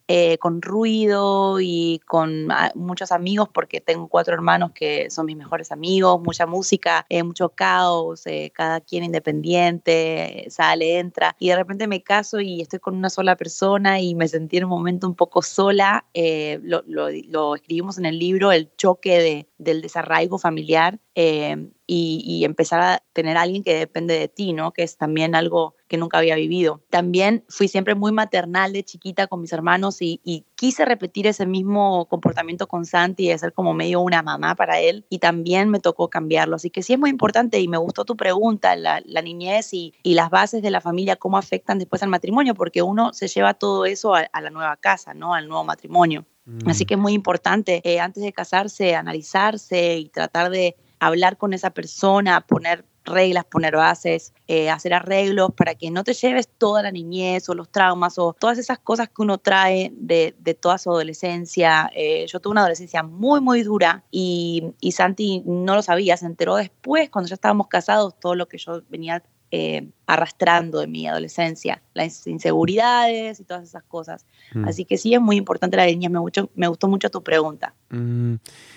eh, 0.08 0.38
con 0.38 0.62
ruido 0.62 1.60
y 1.60 2.02
con 2.06 2.52
ah, 2.52 2.72
muchos 2.76 3.12
amigos 3.12 3.50
porque 3.52 3.82
tengo 3.82 4.08
cuatro 4.08 4.36
hermanos 4.36 4.72
que 4.74 5.10
son 5.10 5.26
mis 5.26 5.38
mejores 5.38 5.72
amigos, 5.72 6.22
mucha 6.22 6.46
música, 6.46 7.06
eh, 7.10 7.24
mucho 7.24 7.50
caos, 7.50 8.26
cada 8.54 8.82
quien 8.82 9.04
independiente, 9.04 10.46
sale, 10.50 11.00
entra 11.00 11.36
y 11.40 11.50
de 11.50 11.56
repente 11.56 11.88
me 11.88 12.04
caso 12.04 12.40
y 12.40 12.62
estoy 12.62 12.80
con 12.80 12.96
una 12.96 13.10
sola 13.10 13.36
persona 13.36 14.00
y 14.00 14.14
me 14.14 14.28
sentí 14.28 14.58
en 14.58 14.66
un 14.66 14.70
momento 14.70 15.08
un 15.08 15.16
poco 15.16 15.42
sola. 15.42 16.06
Lo, 16.14 16.84
lo, 16.88 17.10
lo, 17.10 17.56
escribimos 17.56 17.98
en 17.98 18.06
el 18.06 18.20
libro, 18.20 18.52
el 18.52 18.70
choque 18.78 19.18
de, 19.20 19.48
del 19.58 19.82
desarraigo 19.82 20.38
familiar 20.38 21.00
eh, 21.18 21.55
y, 21.88 22.44
empezar 22.46 22.82
a 22.82 23.04
tener 23.14 23.38
a 23.38 23.42
alguien 23.42 23.64
que 23.64 23.76
depende 23.76 24.18
de 24.18 24.28
ti, 24.28 24.54
¿no? 24.54 24.72
Que 24.72 24.84
es 24.84 24.98
también 24.98 25.36
algo 25.36 25.76
que 25.88 25.98
nunca 25.98 26.18
había 26.18 26.36
vivido. 26.36 26.82
También 26.90 27.44
fui 27.48 27.68
siempre 27.68 27.96
muy 27.96 28.12
maternal 28.12 28.74
de 28.74 28.84
chiquita 28.84 29.28
con 29.28 29.42
mis 29.42 29.54
hermanos 29.54 29.98
y, 30.02 30.46
quise 30.56 30.86
repetir 30.86 31.28
ese 31.28 31.46
mismo 31.46 32.08
comportamiento 32.08 32.68
con 32.68 32.86
Santi 32.86 33.28
de 33.28 33.38
ser 33.38 33.52
como 33.52 33.74
medio 33.74 34.00
una 34.00 34.24
mamá 34.24 34.56
para 34.56 34.80
él 34.80 35.06
y 35.10 35.20
también 35.20 35.70
me 35.70 35.80
tocó 35.80 36.10
cambiarlo. 36.10 36.56
Así 36.56 36.70
que 36.70 36.82
sí 36.82 36.94
es 36.94 37.00
muy 37.00 37.10
importante 37.10 37.60
y 37.60 37.68
me 37.68 37.78
gustó 37.78 38.06
tu 38.06 38.16
pregunta, 38.16 38.76
la, 38.76 39.02
niñez 39.22 39.74
y, 39.74 39.94
las 40.04 40.30
bases 40.30 40.62
de 40.62 40.72
la 40.72 40.82
familia, 40.82 41.18
cómo 41.18 41.38
afectan 41.38 41.78
después 41.78 42.02
al 42.04 42.10
matrimonio, 42.10 42.56
porque 42.56 42.82
uno 42.82 43.14
se 43.14 43.28
lleva 43.28 43.54
todo 43.54 43.86
eso 43.86 44.16
a, 44.16 44.30
la 44.42 44.50
nueva 44.50 44.78
casa, 44.78 45.14
¿no? 45.14 45.34
Al 45.34 45.48
nuevo 45.48 45.64
matrimonio. 45.64 46.26
Así 46.68 46.84
mm. 46.84 46.88
que 46.88 46.94
es 46.94 47.00
muy 47.00 47.14
importante 47.14 47.82
eh, 47.84 48.00
antes 48.00 48.24
de 48.24 48.32
casarse, 48.32 48.96
analizarse 48.96 49.98
y 49.98 50.10
tratar 50.10 50.52
de 50.52 50.76
hablar 51.00 51.38
con 51.38 51.54
esa 51.54 51.72
persona, 51.72 52.42
poner 52.42 52.86
reglas, 53.06 53.46
poner 53.46 53.76
bases, 53.76 54.34
eh, 54.48 54.70
hacer 54.70 54.94
arreglos 54.94 55.52
para 55.56 55.76
que 55.76 55.92
no 55.92 56.04
te 56.04 56.14
lleves 56.14 56.48
toda 56.48 56.82
la 56.82 56.92
niñez 56.92 57.48
o 57.50 57.54
los 57.54 57.70
traumas 57.70 58.18
o 58.18 58.34
todas 58.34 58.58
esas 58.58 58.80
cosas 58.80 59.10
que 59.10 59.22
uno 59.22 59.38
trae 59.38 59.92
de, 59.96 60.34
toda 60.60 60.78
su 60.78 60.90
adolescencia. 60.90 61.90
Eh, 61.96 62.26
yo 62.28 62.40
tuve 62.40 62.52
una 62.52 62.62
adolescencia 62.62 63.04
muy, 63.04 63.42
muy 63.42 63.64
dura 63.64 64.04
y, 64.12 64.74
y, 64.80 64.92
Santi 64.92 65.44
no 65.46 65.76
lo 65.76 65.82
sabía, 65.82 66.18
se 66.18 66.26
enteró 66.26 66.56
después 66.56 67.10
cuando 67.10 67.30
ya 67.30 67.36
estábamos 67.36 67.68
casados 67.68 68.20
todo 68.20 68.36
lo 68.36 68.48
que 68.48 68.58
yo 68.58 68.82
venía 68.90 69.24
eh, 69.52 69.88
arrastrando 70.08 70.80
de 70.80 70.88
mi 70.88 71.08
adolescencia, 71.08 71.82
las 71.94 72.26
inseguridades 72.28 73.40
y 73.40 73.44
todas 73.44 73.64
esas 73.64 73.84
cosas. 73.84 74.26
Mm. 74.54 74.68
Así 74.68 74.86
que 74.86 74.98
sí 74.98 75.14
es 75.14 75.22
muy 75.22 75.38
importante 75.38 75.78
la 75.78 75.86
niña, 75.86 76.10
me, 76.10 76.20
me 76.56 76.68
gustó 76.68 76.88
mucho 76.88 77.10
tu 77.10 77.24
pregunta. 77.24 77.74
Mm. 77.90 78.36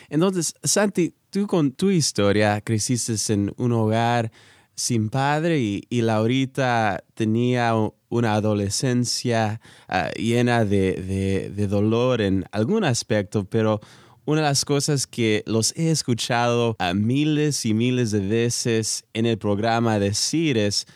Entonces, 0.08 0.54
Santi, 0.62 1.14
tú 1.30 1.46
con 1.46 1.72
tu 1.72 1.90
historia 1.90 2.60
creciste 2.60 3.14
en 3.32 3.52
un 3.56 3.72
hogar 3.72 4.30
sin 4.74 5.10
padre 5.10 5.58
y, 5.58 5.82
y 5.90 6.02
Laurita 6.02 7.02
tenía 7.14 7.74
una 8.08 8.34
adolescencia 8.34 9.60
ah, 9.88 10.10
llena 10.16 10.64
de, 10.64 11.50
de, 11.54 11.66
dolor 11.66 12.20
en 12.20 12.44
algún 12.52 12.84
aspecto, 12.84 13.44
pero 13.44 13.80
una 14.28 14.42
de 14.42 14.48
las 14.48 14.66
cosas 14.66 15.06
que 15.06 15.42
los 15.46 15.74
he 15.74 15.90
escuchado 15.90 16.76
a 16.80 16.92
miles 16.92 17.64
y 17.64 17.72
miles 17.72 18.10
de 18.10 18.20
veces 18.20 19.06
en 19.14 19.24
el 19.24 19.38
programa 19.38 19.98
decir 19.98 20.58
es, 20.58 20.86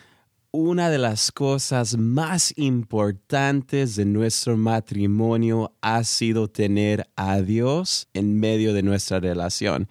una 0.50 0.90
de 0.90 0.98
las 0.98 1.32
cosas 1.32 1.96
más 1.96 2.52
importantes 2.58 3.96
de 3.96 4.04
nuestro 4.04 4.58
matrimonio 4.58 5.72
ha 5.80 6.04
sido 6.04 6.48
tener 6.48 7.08
a 7.16 7.40
Dios 7.40 8.06
en 8.12 8.38
medio 8.38 8.74
de 8.74 8.82
nuestra 8.82 9.18
relación. 9.18 9.88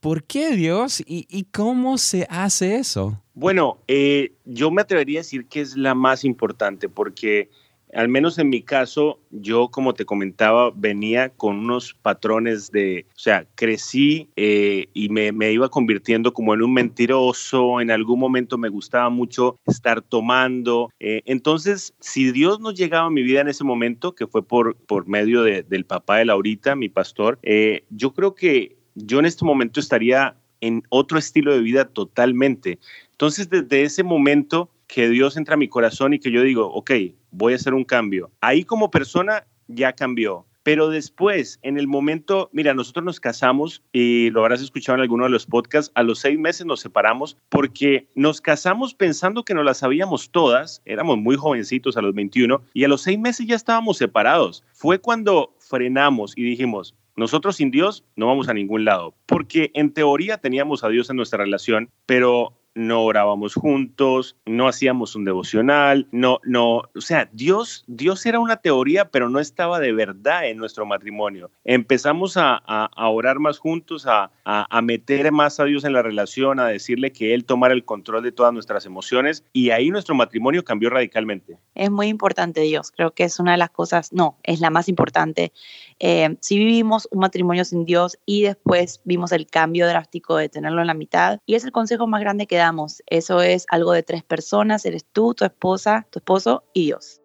¿Por 0.00 0.24
qué 0.24 0.56
Dios 0.56 1.00
y, 1.06 1.44
cómo 1.52 1.96
se 1.96 2.26
hace 2.28 2.74
eso? 2.74 3.22
Bueno, 3.34 3.78
eh, 3.86 4.32
yo 4.46 4.72
me 4.72 4.82
atrevería 4.82 5.20
a 5.20 5.22
decir 5.22 5.46
que 5.46 5.60
es 5.60 5.76
la 5.76 5.94
más 5.94 6.24
importante 6.24 6.88
porque 6.88 7.50
al 7.94 8.08
menos 8.08 8.38
en 8.38 8.48
mi 8.48 8.62
caso, 8.62 9.20
yo 9.30 9.68
como 9.68 9.94
te 9.94 10.04
comentaba, 10.04 10.70
venía 10.74 11.30
con 11.30 11.58
unos 11.58 11.94
patrones 11.94 12.70
de, 12.70 13.06
o 13.10 13.18
sea, 13.18 13.46
crecí 13.54 14.28
eh, 14.36 14.86
y 14.92 15.08
me, 15.08 15.30
iba 15.52 15.68
convirtiendo 15.68 16.32
como 16.32 16.54
en 16.54 16.62
un 16.62 16.72
mentiroso, 16.72 17.80
en 17.80 17.90
algún 17.90 18.18
momento 18.18 18.58
me 18.58 18.68
gustaba 18.68 19.10
mucho 19.10 19.58
estar 19.66 20.02
tomando. 20.02 20.90
Eh, 20.98 21.22
entonces, 21.26 21.94
si 22.00 22.32
Dios 22.32 22.60
no 22.60 22.72
llegaba 22.72 23.06
a 23.06 23.10
mi 23.10 23.22
vida 23.22 23.40
en 23.40 23.48
ese 23.48 23.64
momento, 23.64 24.14
que 24.14 24.26
fue 24.26 24.46
por, 24.46 24.76
por 24.76 25.06
medio 25.06 25.42
del 25.42 25.84
papá 25.84 26.18
de 26.18 26.24
Laurita, 26.24 26.74
mi 26.74 26.88
pastor, 26.88 27.38
eh, 27.42 27.84
yo 27.90 28.12
creo 28.12 28.34
que 28.34 28.76
yo 28.94 29.18
en 29.18 29.26
este 29.26 29.44
momento 29.44 29.80
estaría 29.80 30.36
en 30.60 30.82
otro 30.88 31.18
estilo 31.18 31.52
de 31.52 31.60
vida 31.60 31.84
totalmente. 31.84 32.78
Entonces, 33.10 33.50
desde 33.50 33.82
ese 33.82 34.02
momento 34.02 34.70
que 34.86 35.08
Dios 35.08 35.36
entra 35.36 35.54
a 35.54 35.58
mi 35.58 35.68
corazón 35.68 36.14
y 36.14 36.18
que 36.18 36.30
yo 36.30 36.42
digo, 36.42 36.66
ok, 36.72 36.90
voy 37.34 37.52
a 37.52 37.56
hacer 37.56 37.74
un 37.74 37.84
cambio. 37.84 38.30
Ahí 38.40 38.64
como 38.64 38.90
persona 38.90 39.46
ya 39.66 39.92
cambió. 39.92 40.46
Pero 40.62 40.88
después, 40.88 41.58
en 41.60 41.76
el 41.76 41.86
momento, 41.86 42.48
mira, 42.52 42.72
nosotros 42.72 43.04
nos 43.04 43.20
casamos 43.20 43.82
y 43.92 44.30
lo 44.30 44.40
habrás 44.40 44.62
escuchado 44.62 44.96
en 44.96 45.02
alguno 45.02 45.24
de 45.24 45.30
los 45.30 45.44
podcasts, 45.44 45.92
a 45.94 46.02
los 46.02 46.20
seis 46.20 46.38
meses 46.38 46.64
nos 46.64 46.80
separamos 46.80 47.36
porque 47.50 48.08
nos 48.14 48.40
casamos 48.40 48.94
pensando 48.94 49.44
que 49.44 49.52
nos 49.52 49.66
las 49.66 49.78
sabíamos 49.78 50.30
todas, 50.30 50.80
éramos 50.86 51.18
muy 51.18 51.36
jovencitos 51.36 51.98
a 51.98 52.02
los 52.02 52.14
21 52.14 52.62
y 52.72 52.84
a 52.84 52.88
los 52.88 53.02
seis 53.02 53.18
meses 53.18 53.46
ya 53.46 53.56
estábamos 53.56 53.98
separados. 53.98 54.64
Fue 54.72 54.98
cuando 54.98 55.54
frenamos 55.58 56.32
y 56.34 56.44
dijimos, 56.44 56.94
nosotros 57.14 57.56
sin 57.56 57.70
Dios 57.70 58.02
no 58.16 58.26
vamos 58.28 58.48
a 58.48 58.54
ningún 58.54 58.86
lado, 58.86 59.14
porque 59.26 59.70
en 59.74 59.92
teoría 59.92 60.38
teníamos 60.38 60.82
a 60.82 60.88
Dios 60.88 61.10
en 61.10 61.16
nuestra 61.16 61.44
relación, 61.44 61.90
pero 62.06 62.54
no 62.74 63.02
orábamos 63.04 63.54
juntos, 63.54 64.36
no 64.46 64.68
hacíamos 64.68 65.14
un 65.14 65.24
devocional, 65.24 66.08
no, 66.10 66.40
no, 66.44 66.82
o 66.94 67.00
sea, 67.00 67.28
Dios, 67.32 67.84
Dios 67.86 68.24
era 68.26 68.40
una 68.40 68.56
teoría, 68.56 69.10
pero 69.10 69.28
no 69.28 69.38
estaba 69.38 69.80
de 69.80 69.92
verdad 69.92 70.48
en 70.48 70.58
nuestro 70.58 70.84
matrimonio. 70.86 71.50
Empezamos 71.64 72.36
a, 72.36 72.62
orar 72.96 73.38
más 73.38 73.58
juntos, 73.58 74.06
a, 74.06 74.30
a, 74.44 74.82
meter 74.82 75.30
más 75.32 75.60
a 75.60 75.64
Dios 75.64 75.84
en 75.84 75.92
la 75.92 76.02
relación, 76.02 76.58
a 76.58 76.66
decirle 76.66 77.12
que 77.12 77.34
Él 77.34 77.44
tomara 77.44 77.74
el 77.74 77.84
control 77.84 78.22
de 78.22 78.32
todas 78.32 78.52
nuestras 78.52 78.86
emociones 78.86 79.44
y 79.52 79.70
ahí 79.70 79.90
nuestro 79.90 80.14
matrimonio 80.14 80.64
cambió 80.64 80.90
radicalmente. 80.90 81.58
Es 81.74 81.90
muy 81.90 82.08
importante 82.08 82.60
Dios, 82.62 82.90
creo 82.90 83.12
que 83.12 83.24
es 83.24 83.38
una 83.38 83.52
de 83.52 83.58
las 83.58 83.70
cosas, 83.70 84.12
no, 84.12 84.36
es 84.42 84.60
la 84.60 84.70
más 84.70 84.88
importante. 84.88 85.52
Eh, 86.00 86.36
si 86.40 86.58
vivimos 86.58 87.08
un 87.10 87.20
matrimonio 87.20 87.64
sin 87.64 87.84
Dios 87.84 88.18
y 88.26 88.42
después 88.42 89.00
vimos 89.04 89.32
el 89.32 89.46
cambio 89.46 89.86
drástico 89.86 90.36
de 90.36 90.48
tenerlo 90.48 90.80
en 90.80 90.88
la 90.88 90.94
mitad, 90.94 91.40
y 91.46 91.54
es 91.54 91.64
el 91.64 91.72
consejo 91.72 92.06
más 92.06 92.20
grande 92.20 92.46
que 92.46 92.56
eso 93.06 93.40
es 93.42 93.66
algo 93.68 93.92
de 93.92 94.02
tres 94.02 94.22
personas, 94.22 94.84
eres 94.86 95.04
tú, 95.04 95.34
tu 95.34 95.44
esposa, 95.44 96.06
tu 96.10 96.18
esposo 96.18 96.64
y 96.72 96.86
Dios. 96.86 97.20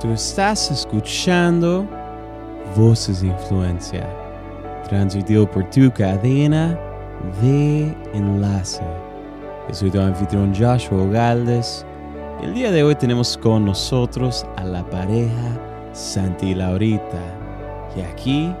Tú 0.00 0.12
estás 0.12 0.70
escuchando 0.70 1.86
Voces 2.76 3.22
de 3.22 3.28
Influencia, 3.28 4.06
transmitido 4.86 5.50
por 5.50 5.64
tu 5.70 5.90
cadena 5.90 6.78
de 7.40 7.96
enlace. 8.12 8.84
Yo 9.66 9.74
soy 9.74 9.90
tu 9.90 9.98
anfitrión 9.98 10.54
Joshua 10.54 11.06
Galdes. 11.06 11.86
El 12.42 12.52
día 12.52 12.70
de 12.72 12.82
hoy 12.82 12.94
tenemos 12.94 13.38
con 13.38 13.64
nosotros 13.64 14.44
a 14.56 14.64
la 14.64 14.84
pareja 14.90 15.58
Santi 15.94 16.48
y 16.48 16.54
Laurita. 16.54 17.22
Y 17.96 18.02
aquí 18.02 18.52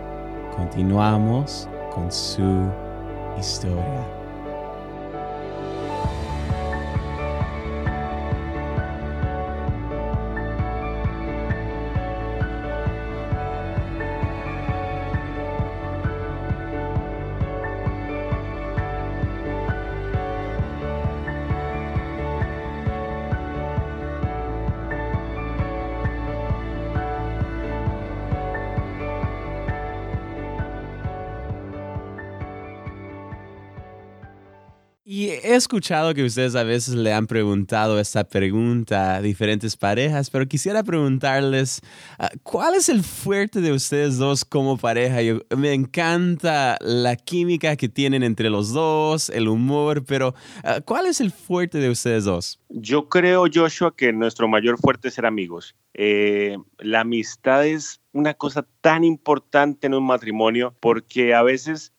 continuamos 0.56 1.68
con 1.94 2.10
su 2.10 2.66
historia. 3.38 4.25
Escuchado 35.56 36.14
que 36.14 36.24
ustedes 36.24 36.54
a 36.54 36.62
veces 36.62 36.94
le 36.94 37.12
han 37.12 37.26
preguntado 37.26 37.98
esta 37.98 38.24
pregunta 38.24 39.16
a 39.16 39.22
diferentes 39.22 39.76
parejas, 39.76 40.30
pero 40.30 40.46
quisiera 40.46 40.82
preguntarles, 40.82 41.80
ah, 42.18 42.30
¿cuál 42.42 42.74
es 42.74 42.88
el 42.88 43.02
fuerte 43.02 43.60
de 43.60 43.72
ustedes 43.72 44.18
dos 44.18 44.44
como 44.44 44.76
pareja? 44.76 45.18
me 45.56 45.72
encanta 45.72 46.76
la 46.80 47.16
química 47.16 47.76
que 47.76 47.88
tienen 47.88 48.22
entre 48.22 48.50
los 48.50 48.72
dos, 48.72 49.30
el 49.30 49.48
humor, 49.48 50.04
pero 50.04 50.34
ah, 50.64 50.80
¿cuál 50.84 51.06
es 51.06 51.20
el 51.20 51.32
fuerte 51.32 51.78
de 51.78 51.90
ustedes 51.90 52.24
dos? 52.24 52.60
Yo 52.68 53.08
creo, 53.08 53.44
Joshua, 53.52 53.94
que 53.96 54.12
nuestro 54.12 54.48
mayor 54.48 54.78
fuerte 54.78 55.08
es 55.08 55.14
ser 55.14 55.26
amigos. 55.26 55.74
Eh, 55.94 56.58
la 56.78 57.00
amistad 57.00 57.66
es 57.66 58.00
una 58.16 58.34
cosa 58.34 58.66
tan 58.80 59.04
importante 59.04 59.86
en 59.86 59.94
un 59.94 60.06
matrimonio 60.06 60.74
porque 60.80 61.34
a 61.34 61.42
veces 61.42 61.92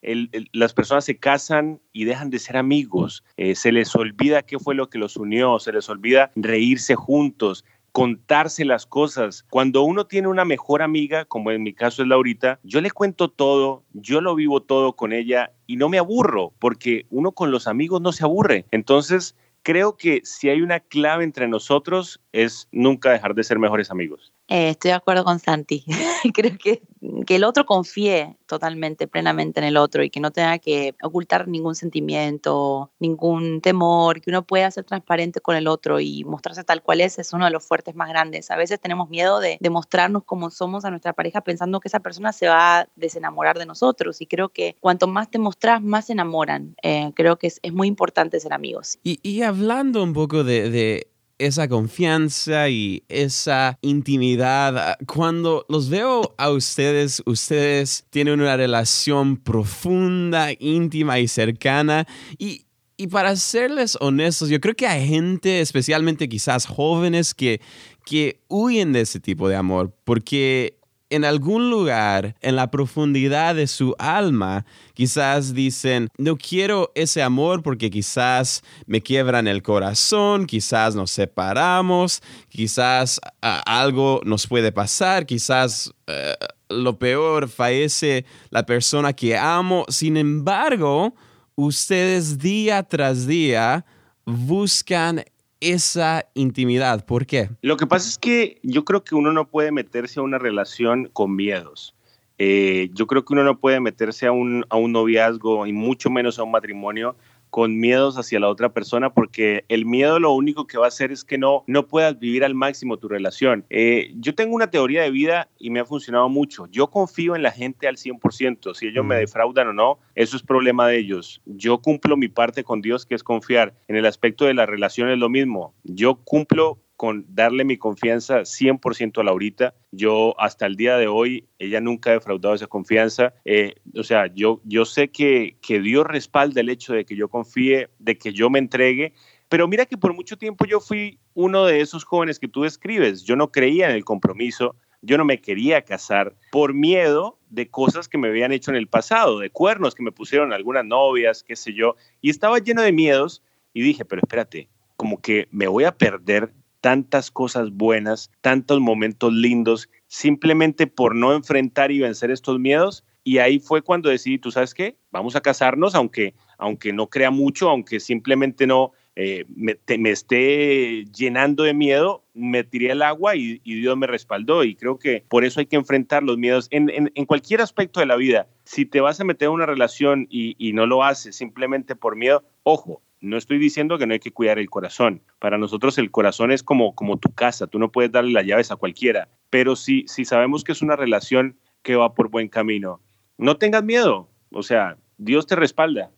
las 0.52 0.74
personas 0.74 1.06
se 1.06 1.18
casan 1.18 1.80
y 1.94 2.06
dejan 2.06 2.32
de 2.32 2.40
ser 2.40 2.58
amigos, 2.58 3.24
eh, 3.38 3.54
se 3.54 3.72
les 3.72 3.96
olvida 3.96 4.42
qué 4.42 4.58
fue 4.58 4.74
lo 4.74 4.90
que 4.90 4.98
los 4.98 5.16
unió, 5.16 5.60
se 5.60 5.72
les 5.72 5.88
olvida 5.90 6.32
reírse 6.36 6.96
juntos, 6.96 7.64
contarse 7.92 8.66
las 8.66 8.86
cosas. 8.86 9.46
Cuando 9.50 9.84
uno 9.84 10.08
tiene 10.08 10.28
una 10.28 10.44
mejor 10.44 10.82
amiga, 10.82 11.26
como 11.26 11.52
en 11.52 11.62
mi 11.62 11.74
caso 11.74 12.02
es 12.02 12.08
Laurita, 12.08 12.60
yo 12.64 12.82
le 12.82 12.90
cuento 12.90 13.30
todo, 13.30 13.84
yo 13.94 14.20
lo 14.20 14.34
vivo 14.34 14.62
todo 14.62 14.94
con 14.94 15.14
ella 15.14 15.52
y 15.68 15.78
no 15.78 15.88
me 15.88 16.00
aburro, 16.00 16.52
porque 16.60 17.06
uno 17.12 17.32
con 17.32 17.52
los 17.52 17.68
amigos 17.68 18.02
no 18.02 18.12
se 18.12 18.24
aburre. 18.24 18.66
Entonces, 18.72 19.36
creo 19.62 19.98
que 19.98 20.22
si 20.24 20.50
hay 20.50 20.62
una 20.62 20.80
clave 20.80 21.24
entre 21.24 21.48
nosotros 21.48 22.22
es 22.32 22.68
nunca 22.72 23.12
dejar 23.12 23.36
de 23.36 23.44
ser 23.44 23.60
mejores 23.60 23.92
amigos. 23.92 24.34
Eh, 24.48 24.70
estoy 24.70 24.90
de 24.90 24.96
acuerdo 24.96 25.24
con 25.24 25.40
Santi. 25.40 25.84
Creo 26.34 26.58
que, 26.58 26.82
que 27.26 27.36
el 27.36 27.44
otro 27.44 27.66
confíe 27.66 28.38
totalmente, 28.46 29.08
plenamente 29.08 29.60
en 29.60 29.66
el 29.66 29.76
otro 29.78 30.04
y 30.04 30.10
que 30.10 30.22
no 30.22 30.32
tenga 30.32 30.58
que 30.60 30.96
ocultar 31.04 31.48
ningún 31.48 31.76
sentimiento, 31.76 32.92
ningún 33.00 33.60
temor, 33.60 34.22
que 34.22 34.30
uno 34.30 34.44
pueda 34.44 34.72
ser 34.72 34.86
transparente 34.86 35.42
con 35.42 35.56
el 35.56 35.68
otro 35.68 36.00
y 36.00 36.24
mostrarse 36.24 36.64
tal 36.64 36.82
cual 36.82 37.02
es, 37.02 37.20
es 37.20 37.34
uno 37.34 37.46
de 37.46 37.52
los 37.52 37.66
fuertes 37.66 37.96
más 37.96 38.10
grandes. 38.10 38.50
A 38.50 38.56
veces 38.56 38.80
tenemos 38.80 39.10
miedo 39.10 39.40
de, 39.40 39.60
mostrarnos 39.70 40.24
como 40.24 40.50
somos 40.50 40.86
a 40.86 40.90
nuestra 40.90 41.12
pareja 41.12 41.42
pensando 41.42 41.82
que 41.82 41.90
esa 41.90 42.00
persona 42.00 42.32
se 42.32 42.48
va 42.48 42.80
a 42.80 42.90
desenamorar 42.96 43.60
de 43.60 43.66
nosotros 43.66 44.22
y 44.22 44.28
creo 44.28 44.50
que 44.50 44.78
cuanto 44.80 45.08
más 45.08 45.30
te 45.30 45.40
mostras, 45.40 45.82
más 45.84 46.06
se 46.06 46.14
enamoran. 46.14 46.76
Eh, 46.84 47.12
creo 47.16 47.38
que 47.38 47.48
es, 47.48 47.60
muy 47.74 47.90
importante 47.90 48.40
ser 48.40 48.54
amigos. 48.54 48.98
Y, 49.04 49.42
hablando 49.42 50.02
un 50.02 50.14
poco 50.14 50.44
de 50.44 51.08
esa 51.40 51.68
confianza 51.68 52.70
y 52.70 53.04
esa 53.10 53.78
intimidad. 53.82 54.98
Cuando 55.06 55.66
los 55.70 55.90
veo 55.90 56.34
a 56.38 56.50
ustedes, 56.50 57.22
ustedes 57.26 58.06
tienen 58.10 58.42
una 58.42 58.58
relación 58.58 59.38
profunda, 59.38 60.50
íntima 60.60 61.20
y 61.20 61.28
cercana. 61.28 62.08
Y, 62.38 62.66
y 62.98 63.08
para 63.08 63.36
serles 63.36 63.98
honestos, 64.02 64.50
yo 64.50 64.60
creo 64.60 64.76
que 64.76 64.88
hay 64.88 65.08
gente, 65.08 65.62
especialmente 65.62 66.28
quizás 66.28 66.66
jóvenes, 66.66 67.34
que, 67.34 67.62
que 68.06 68.42
huyen 68.48 68.94
de 68.94 69.02
ese 69.02 69.20
tipo 69.20 69.48
de 69.50 69.56
amor 69.56 69.94
porque 70.04 70.77
en 71.10 71.26
algún 71.26 71.70
lugar, 71.70 72.36
en 72.42 72.56
la 72.56 72.70
profundidad 72.70 73.56
de 73.56 73.68
su 73.68 73.96
alma, 73.98 74.66
quizás 74.94 75.54
dicen, 75.54 76.10
no 76.18 76.38
quiero 76.38 76.92
ese 76.96 77.22
amor 77.22 77.64
porque 77.64 77.90
quizás 77.90 78.64
me 78.86 79.02
quiebran 79.02 79.48
el 79.48 79.64
corazón, 79.64 80.46
quizás 80.46 80.96
nos 80.96 81.12
separamos, 81.12 82.22
quizás 82.50 83.22
algo 83.42 84.22
nos 84.26 84.48
puede 84.48 84.72
pasar, 84.72 85.26
quizás 85.26 85.94
eh, 86.08 86.34
lo 86.70 87.00
peor, 87.00 87.48
fallece 87.48 88.26
la 88.50 88.66
persona 88.66 89.14
que 89.14 89.38
amo. 89.38 89.86
Sin 89.88 90.18
embargo, 90.18 91.16
ustedes 91.56 92.38
día 92.38 92.84
tras 92.84 93.28
día 93.28 93.86
buscan 94.26 95.24
esa 95.60 96.26
intimidad. 96.34 97.06
¿Por 97.06 97.26
qué? 97.26 97.50
Lo 97.62 97.78
que 97.78 97.88
pasa 97.88 98.10
es 98.10 98.18
que 98.18 98.60
yo 98.64 98.86
creo 98.86 99.04
que 99.04 99.16
uno 99.16 99.32
no 99.32 99.48
puede 99.48 99.72
meterse 99.72 100.20
a 100.20 100.24
una 100.24 100.38
relación 100.38 101.10
con 101.14 101.36
miedos. 101.36 101.96
Eh, 102.40 102.90
yo 102.94 103.08
creo 103.08 103.26
que 103.26 103.34
uno 103.34 103.44
no 103.44 103.60
puede 103.60 103.80
meterse 103.80 104.28
a 104.28 104.32
un, 104.32 104.66
a 104.70 104.78
un 104.78 104.92
noviazgo 104.92 105.66
y 105.66 105.74
mucho 105.74 106.10
menos 106.10 106.38
a 106.38 106.44
un 106.44 106.52
matrimonio 106.52 107.16
con 107.50 107.80
miedos 107.80 108.18
hacia 108.18 108.40
la 108.40 108.50
otra 108.50 108.70
persona, 108.70 109.14
porque 109.14 109.66
el 109.70 109.86
miedo 109.86 110.20
lo 110.20 110.32
único 110.32 110.68
que 110.68 110.78
va 110.78 110.86
a 110.86 110.90
hacer 110.90 111.12
es 111.12 111.24
que 111.24 111.38
no, 111.38 111.64
no 111.68 111.88
puedas 111.88 112.20
vivir 112.20 112.44
al 112.44 112.56
máximo 112.56 112.98
tu 112.98 113.08
relación. 113.08 113.66
Eh, 113.70 114.14
yo 114.16 114.36
tengo 114.36 114.56
una 114.56 114.70
teoría 114.70 115.04
de 115.04 115.12
vida 115.12 115.50
y 115.58 115.70
me 115.70 115.80
ha 115.80 115.86
funcionado 115.86 116.30
mucho. 116.30 116.68
Yo 116.68 116.88
confío 116.88 117.36
en 117.36 117.44
la 117.44 117.52
gente 117.52 117.88
al 117.88 117.98
100%. 117.98 118.74
Si 118.74 118.88
ellos 118.88 119.06
me 119.06 119.16
defraudan 119.16 119.68
o 119.70 119.74
no, 119.74 120.00
eso 120.16 120.38
es 120.38 120.44
problema 120.44 120.88
de 120.88 120.98
ellos. 120.98 121.42
Yo 121.46 121.80
cumplo 121.80 122.18
mi 122.18 122.28
parte 122.28 122.64
con 122.64 122.82
Dios, 122.82 123.06
que 123.06 123.16
es 123.16 123.24
confiar. 123.24 123.74
En 123.88 123.96
el 123.96 124.06
aspecto 124.06 124.46
de 124.46 124.54
la 124.54 124.66
relación 124.66 125.10
es 125.10 125.18
lo 125.18 125.30
mismo. 125.30 125.74
Yo 125.84 126.16
cumplo 126.16 126.80
con 126.98 127.26
darle 127.30 127.64
mi 127.64 127.78
confianza 127.78 128.42
100% 128.42 129.22
a 129.22 129.24
Laurita. 129.24 129.76
Yo 129.92 130.36
hasta 130.40 130.66
el 130.66 130.76
día 130.76 130.98
de 130.98 131.08
hoy, 131.08 131.48
ella 131.60 131.80
nunca 131.80 132.10
ha 132.10 132.14
defraudado 132.14 132.56
esa 132.56 132.68
confianza. 132.68 133.36
Eh, 133.46 133.76
o 133.96 134.04
sea, 134.04 134.28
yo, 134.34 134.62
yo 134.66 134.84
sé 134.84 135.10
que, 135.10 135.58
que 135.62 135.80
Dios 135.80 136.06
respalda 136.08 136.60
el 136.60 136.70
hecho 136.70 136.94
de 136.94 137.06
que 137.06 137.16
yo 137.16 137.30
confíe, 137.30 137.90
de 138.00 138.18
que 138.18 138.34
yo 138.34 138.50
me 138.50 138.60
entregue. 138.60 139.14
Pero 139.48 139.68
mira 139.68 139.86
que 139.86 139.96
por 139.96 140.14
mucho 140.14 140.38
tiempo 140.38 140.66
yo 140.66 140.80
fui 140.80 141.20
uno 141.36 141.66
de 141.66 141.82
esos 141.82 142.04
jóvenes 142.04 142.40
que 142.40 142.48
tú 142.48 142.64
describes. 142.64 143.24
Yo 143.24 143.36
no 143.36 143.52
creía 143.52 143.90
en 143.90 143.96
el 143.96 144.04
compromiso, 144.04 144.76
yo 145.02 145.18
no 145.20 145.24
me 145.24 145.40
quería 145.40 145.84
casar 145.84 146.36
por 146.52 146.74
miedo 146.74 147.38
de 147.50 147.70
cosas 147.70 148.10
que 148.10 148.18
me 148.18 148.28
habían 148.28 148.52
hecho 148.52 148.72
en 148.72 148.78
el 148.78 148.88
pasado, 148.88 149.40
de 149.40 149.52
cuernos 149.52 149.94
que 149.94 150.04
me 150.04 150.12
pusieron 150.12 150.52
algunas 150.52 150.84
novias, 150.84 151.44
qué 151.44 151.56
sé 151.56 151.74
yo, 151.74 151.96
y 152.22 152.32
estaba 152.32 152.58
lleno 152.58 152.82
de 152.82 152.92
miedos 152.92 153.44
y 153.74 153.84
dije, 153.84 154.04
pero 154.04 154.22
espérate, 154.24 154.68
como 154.96 155.22
que 155.22 155.48
me 155.52 155.68
voy 155.68 155.84
a 155.84 155.96
perder 155.96 156.52
tantas 156.88 157.32
cosas 157.32 157.72
buenas, 157.74 158.32
tantos 158.40 158.80
momentos 158.80 159.34
lindos, 159.34 159.90
simplemente 160.08 160.88
por 160.88 161.16
no 161.16 161.34
enfrentar 161.34 161.92
y 161.92 162.00
vencer 162.00 162.32
estos 162.32 162.62
miedos. 162.62 163.04
Y 163.26 163.40
ahí 163.40 163.60
fue 163.60 163.82
cuando 163.82 164.08
decidí, 164.08 164.38
tú 164.38 164.52
sabes 164.52 164.74
qué, 164.74 164.96
vamos 165.12 165.36
a 165.36 165.42
casarnos, 165.42 165.96
aunque, 165.96 166.34
aunque 166.58 166.94
no 166.94 167.08
crea 167.08 167.30
mucho, 167.30 167.70
aunque 167.70 168.00
simplemente 168.00 168.66
no 168.66 168.94
eh, 169.18 169.44
me, 169.50 170.12
esté 170.12 171.04
llenando 171.14 171.64
de 171.64 171.74
miedo, 171.74 172.24
me 172.34 172.64
tiré 172.64 172.94
al 172.94 173.02
agua 173.02 173.36
y, 173.36 173.60
Dios 173.66 173.98
me 173.98 174.08
respaldó. 174.08 174.64
Y 174.64 174.74
creo 174.76 174.98
que 174.98 175.26
por 175.28 175.44
eso 175.44 175.60
hay 175.60 175.66
que 175.66 175.76
enfrentar 175.76 176.24
los 176.24 176.38
miedos 176.38 176.70
en, 176.72 177.12
en, 177.14 177.26
cualquier 177.26 177.60
aspecto 177.60 178.00
de 178.00 178.06
la 178.06 178.16
vida. 178.16 178.48
Si 178.64 178.86
te 178.86 179.02
vas 179.02 179.20
a 179.20 179.26
meter 179.26 179.48
en 179.48 179.56
una 179.56 179.66
relación 179.66 180.26
y, 180.30 180.56
y 180.58 180.72
no 180.72 180.86
lo 180.86 181.04
haces 181.04 181.36
simplemente 181.36 181.98
por 181.98 182.16
miedo, 182.16 182.46
ojo, 182.64 183.02
no 183.22 183.38
estoy 183.38 183.58
diciendo 183.58 183.98
que 183.98 184.06
no 184.06 184.14
hay 184.14 184.20
que 184.20 184.32
cuidar 184.32 184.60
el 184.60 184.70
corazón. 184.70 185.22
Para 185.40 185.58
nosotros 185.58 185.98
el 185.98 186.12
corazón 186.12 186.52
es 186.52 186.64
como, 186.64 186.96
como 186.96 187.18
tu 187.18 187.32
casa, 187.34 187.68
tú 187.68 187.80
no 187.80 187.92
puedes 187.92 188.12
darle 188.12 188.32
las 188.32 188.46
llaves 188.46 188.72
a 188.72 188.76
cualquiera, 188.76 189.30
pero 189.50 189.76
si, 189.76 190.06
si 190.08 190.26
sabemos 190.26 190.64
que 190.64 190.72
es 190.72 190.82
una 190.82 190.96
relación 190.96 191.58
que 191.82 191.96
va 191.96 192.14
por 192.14 192.30
buen 192.30 192.50
camino, 192.50 193.02
no 193.38 193.58
tengas 193.58 193.84
miedo, 193.84 194.30
o 194.52 194.64
sea, 194.64 194.98
Dios 195.18 195.48
te 195.48 195.56
respalda. 195.56 196.12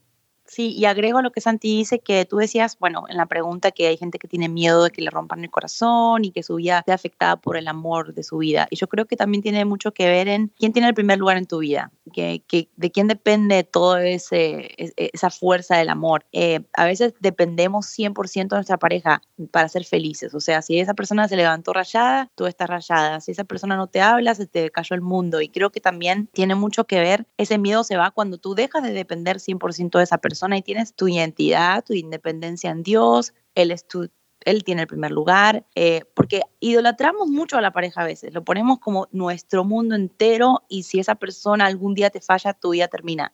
Sí, 0.49 0.73
y 0.75 0.85
agrego 0.85 1.21
lo 1.21 1.31
que 1.31 1.41
Santi 1.41 1.77
dice, 1.77 1.99
que 1.99 2.25
tú 2.25 2.37
decías, 2.37 2.77
bueno, 2.79 3.05
en 3.07 3.17
la 3.17 3.27
pregunta 3.27 3.69
que 3.69 3.85
hay 3.85 3.97
gente 3.97 4.17
que 4.17 4.27
tiene 4.27 4.49
miedo 4.49 4.83
de 4.83 4.89
que 4.89 5.03
le 5.03 5.11
rompan 5.11 5.43
el 5.43 5.51
corazón 5.51 6.25
y 6.25 6.31
que 6.31 6.41
su 6.41 6.55
vida 6.55 6.81
sea 6.87 6.95
afectada 6.95 7.35
por 7.35 7.55
el 7.55 7.67
amor 7.67 8.15
de 8.15 8.23
su 8.23 8.39
vida. 8.39 8.67
Y 8.71 8.75
yo 8.75 8.87
creo 8.87 9.05
que 9.05 9.15
también 9.15 9.43
tiene 9.43 9.63
mucho 9.65 9.93
que 9.93 10.07
ver 10.07 10.27
en 10.27 10.51
quién 10.57 10.73
tiene 10.73 10.87
el 10.87 10.95
primer 10.95 11.19
lugar 11.19 11.37
en 11.37 11.45
tu 11.45 11.59
vida, 11.59 11.91
que, 12.11 12.41
de 12.75 12.91
quién 12.91 13.07
depende 13.07 13.63
toda 13.63 14.03
esa 14.03 15.29
fuerza 15.29 15.77
del 15.77 15.89
amor. 15.89 16.25
Eh, 16.31 16.61
a 16.73 16.85
veces 16.85 17.13
dependemos 17.19 17.85
100% 17.85 18.49
de 18.49 18.57
nuestra 18.57 18.77
pareja 18.77 19.21
para 19.51 19.69
ser 19.69 19.85
felices. 19.85 20.33
O 20.33 20.39
sea, 20.39 20.63
si 20.63 20.79
esa 20.79 20.95
persona 20.95 21.27
se 21.27 21.35
levantó 21.35 21.73
rayada, 21.73 22.31
tú 22.33 22.47
estás 22.47 22.67
rayada. 22.67 23.21
Si 23.21 23.33
esa 23.33 23.43
persona 23.43 23.75
no 23.75 23.85
te 23.85 24.01
habla, 24.01 24.33
se 24.33 24.47
te 24.47 24.71
cayó 24.71 24.95
el 24.95 25.01
mundo. 25.01 25.41
Y 25.41 25.49
creo 25.49 25.69
que 25.69 25.79
también 25.79 26.27
tiene 26.33 26.55
mucho 26.55 26.85
que 26.85 26.99
ver, 26.99 27.27
ese 27.37 27.59
miedo 27.59 27.83
se 27.83 27.97
va 27.97 28.09
cuando 28.09 28.39
tú 28.39 28.55
dejas 28.55 28.81
de 28.81 28.93
depender 28.93 29.37
100% 29.37 29.99
de 29.99 30.03
esa 30.03 30.17
persona 30.17 30.38
y 30.57 30.61
tienes 30.61 30.93
tu 30.95 31.07
identidad, 31.07 31.83
tu 31.83 31.93
independencia 31.93 32.71
en 32.71 32.83
Dios, 32.83 33.33
Él 33.55 33.71
es 33.71 33.87
tu 33.87 34.09
él 34.45 34.63
tiene 34.63 34.83
el 34.83 34.87
primer 34.87 35.11
lugar, 35.11 35.65
eh, 35.75 36.03
porque 36.13 36.41
idolatramos 36.59 37.27
mucho 37.27 37.57
a 37.57 37.61
la 37.61 37.71
pareja 37.71 38.01
a 38.01 38.05
veces, 38.05 38.33
lo 38.33 38.43
ponemos 38.43 38.79
como 38.79 39.07
nuestro 39.11 39.63
mundo 39.63 39.95
entero 39.95 40.63
y 40.69 40.83
si 40.83 40.99
esa 40.99 41.15
persona 41.15 41.65
algún 41.65 41.93
día 41.93 42.09
te 42.09 42.21
falla, 42.21 42.53
tu 42.53 42.71
vida 42.71 42.87
termina. 42.87 43.33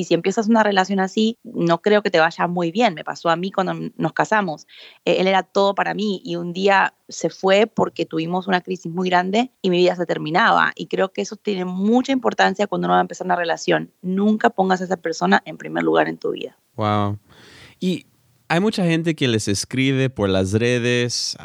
Y 0.00 0.04
si 0.04 0.14
empiezas 0.14 0.48
una 0.48 0.62
relación 0.62 0.98
así, 0.98 1.38
no 1.44 1.82
creo 1.82 2.02
que 2.02 2.10
te 2.10 2.18
vaya 2.20 2.46
muy 2.46 2.72
bien. 2.72 2.94
Me 2.94 3.04
pasó 3.04 3.28
a 3.28 3.36
mí 3.36 3.52
cuando 3.52 3.74
nos 3.98 4.12
casamos. 4.14 4.66
Eh, 5.04 5.16
él 5.18 5.26
era 5.26 5.42
todo 5.42 5.74
para 5.74 5.92
mí 5.92 6.22
y 6.24 6.36
un 6.36 6.54
día 6.54 6.94
se 7.06 7.28
fue 7.28 7.66
porque 7.66 8.06
tuvimos 8.06 8.48
una 8.48 8.62
crisis 8.62 8.90
muy 8.90 9.10
grande 9.10 9.50
y 9.60 9.68
mi 9.68 9.76
vida 9.76 9.94
se 9.96 10.06
terminaba. 10.06 10.72
Y 10.74 10.86
creo 10.86 11.12
que 11.12 11.20
eso 11.20 11.36
tiene 11.36 11.66
mucha 11.66 12.12
importancia 12.12 12.66
cuando 12.66 12.86
uno 12.86 12.94
va 12.94 13.00
a 13.00 13.02
empezar 13.02 13.26
una 13.26 13.36
relación. 13.36 13.92
Nunca 14.00 14.48
pongas 14.48 14.80
a 14.80 14.84
esa 14.84 14.96
persona 14.96 15.42
en 15.44 15.58
primer 15.58 15.82
lugar 15.82 16.08
en 16.08 16.16
tu 16.16 16.30
vida. 16.30 16.56
Wow. 16.76 17.18
Y 17.78 18.06
hay 18.48 18.60
mucha 18.60 18.86
gente 18.86 19.14
que 19.14 19.28
les 19.28 19.48
escribe 19.48 20.08
por 20.08 20.30
las 20.30 20.54
redes, 20.54 21.36